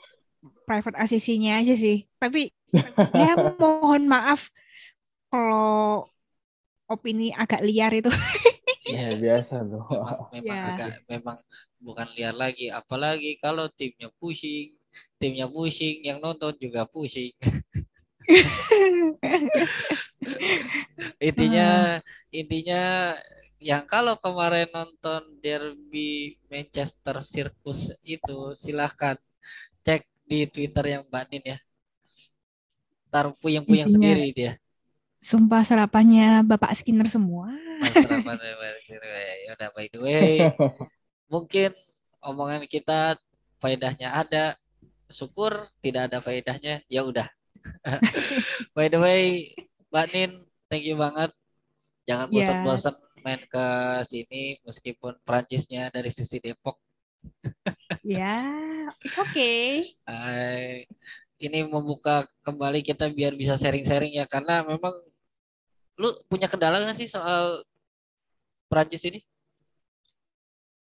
[0.66, 2.07] private assisi-nya aja sih.
[2.18, 2.49] Tapi
[3.14, 4.49] ya mohon maaf
[5.28, 6.07] kalau
[6.88, 8.09] opini agak liar itu.
[8.91, 9.88] Ya biasa tuh.
[9.88, 10.68] Memang, memang Ya.
[10.76, 11.38] agak, memang
[11.80, 12.68] bukan liar lagi.
[12.68, 14.76] Apalagi kalau timnya pusing,
[15.16, 17.32] timnya pusing, yang nonton juga pusing.
[21.30, 21.97] intinya
[22.30, 23.15] intinya
[23.61, 29.17] yang kalau kemarin nonton derby Manchester Circus itu silahkan
[29.86, 31.57] cek di Twitter yang Mbak Nin ya.
[33.13, 34.53] Taruh puyeng-puyeng Isinya- sendiri dia.
[35.22, 37.53] Sumpah sarapannya Bapak Skinner semua.
[37.78, 40.34] Mas Rapan, ya udah by the way.
[41.34, 41.78] Mungkin
[42.26, 43.22] omongan kita
[43.61, 44.57] faedahnya ada.
[45.13, 46.82] Syukur tidak ada faedahnya.
[46.89, 47.30] Ya udah.
[48.78, 49.53] by the way,
[49.92, 50.32] Mbak Nin,
[50.72, 51.36] thank you banget.
[52.08, 52.64] Jangan Ya.
[52.64, 53.66] bosan-bosan main ke
[54.08, 56.80] sini meskipun Prancisnya dari sisi Depok.
[58.02, 58.42] Ya,
[59.06, 59.94] it's okay.
[60.10, 60.89] Hai.
[61.42, 64.94] ini membuka kembali kita biar bisa sharing-sharing ya karena memang
[65.98, 67.66] lu punya kendala nggak sih soal
[68.70, 69.20] Prancis ini?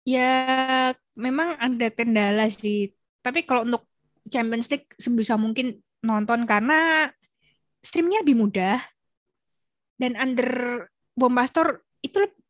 [0.06, 2.92] Ya, memang ada kendala sih.
[3.24, 3.84] Tapi kalau untuk
[4.28, 7.10] Champions League sebisa mungkin nonton karena
[7.82, 8.91] streamnya lebih mudah.
[10.02, 10.50] Dan under
[11.14, 12.42] Bombastor itu leb-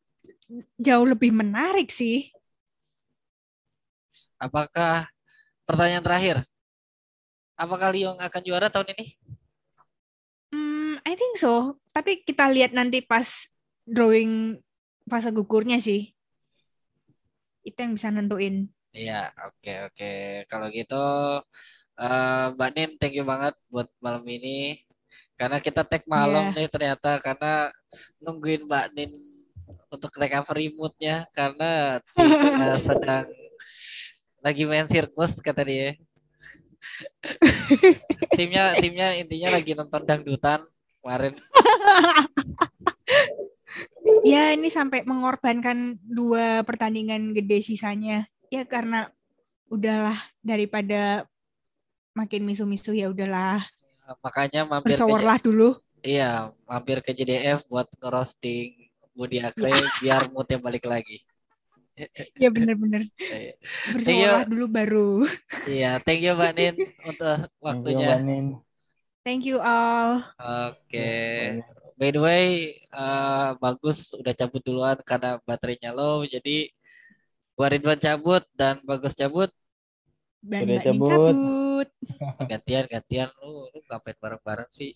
[0.79, 2.31] jauh lebih menarik sih.
[4.39, 5.11] Apakah
[5.67, 6.37] pertanyaan terakhir?
[7.59, 9.05] Apakah Lyon akan juara tahun ini?
[10.55, 11.75] Hmm, I think so.
[11.91, 13.27] Tapi kita lihat nanti pas
[13.83, 14.55] drawing
[15.11, 16.15] fase gugurnya sih.
[17.67, 18.71] Itu yang bisa nentuin.
[18.95, 20.11] Iya, oke oke.
[20.47, 20.95] Kalau gitu
[22.01, 24.79] eh, Mbak Nin thank you banget buat malam ini.
[25.41, 26.55] Karena kita tag malam Iya.
[26.61, 27.73] nih ternyata karena
[28.21, 29.09] nungguin Mbak Nin
[29.89, 33.25] untuk recovery moodnya karena timnya sedang
[34.45, 35.97] lagi main sirkus kata dia.
[38.37, 40.61] timnya timnya intinya lagi nonton dangdutan
[41.01, 41.33] kemarin.
[44.21, 49.09] ya ini sampai mengorbankan dua pertandingan gede sisanya ya karena
[49.73, 51.25] udahlah daripada
[52.13, 53.65] makin misu-misu ya udahlah
[54.19, 55.69] Makanya mampir ke, bersawarlah dulu
[56.01, 58.73] iya mampir ke JDF buat ngerosting
[59.11, 61.21] Budi Akre biar moodnya balik lagi.
[62.35, 63.53] ya bener-bener Iya.
[63.93, 65.11] bersawarlah dulu baru
[65.63, 68.09] Iya, thank you Mbak Nin untuk Thank you, waktunya.
[68.09, 68.45] Mbak Nin.
[69.21, 71.11] thank you all Oke.
[71.93, 72.45] By the way,
[72.81, 76.25] eh, bagus udah cabut duluan karena baterainya low.
[76.25, 76.73] Jadi
[77.53, 79.53] buat Ridwan cabut dan bagus cabut
[80.41, 81.05] dan Sudah Mbak Nin cabut.
[81.05, 81.35] cabut
[82.49, 84.91] gantian gantian lu lu ngapain bareng bareng sih?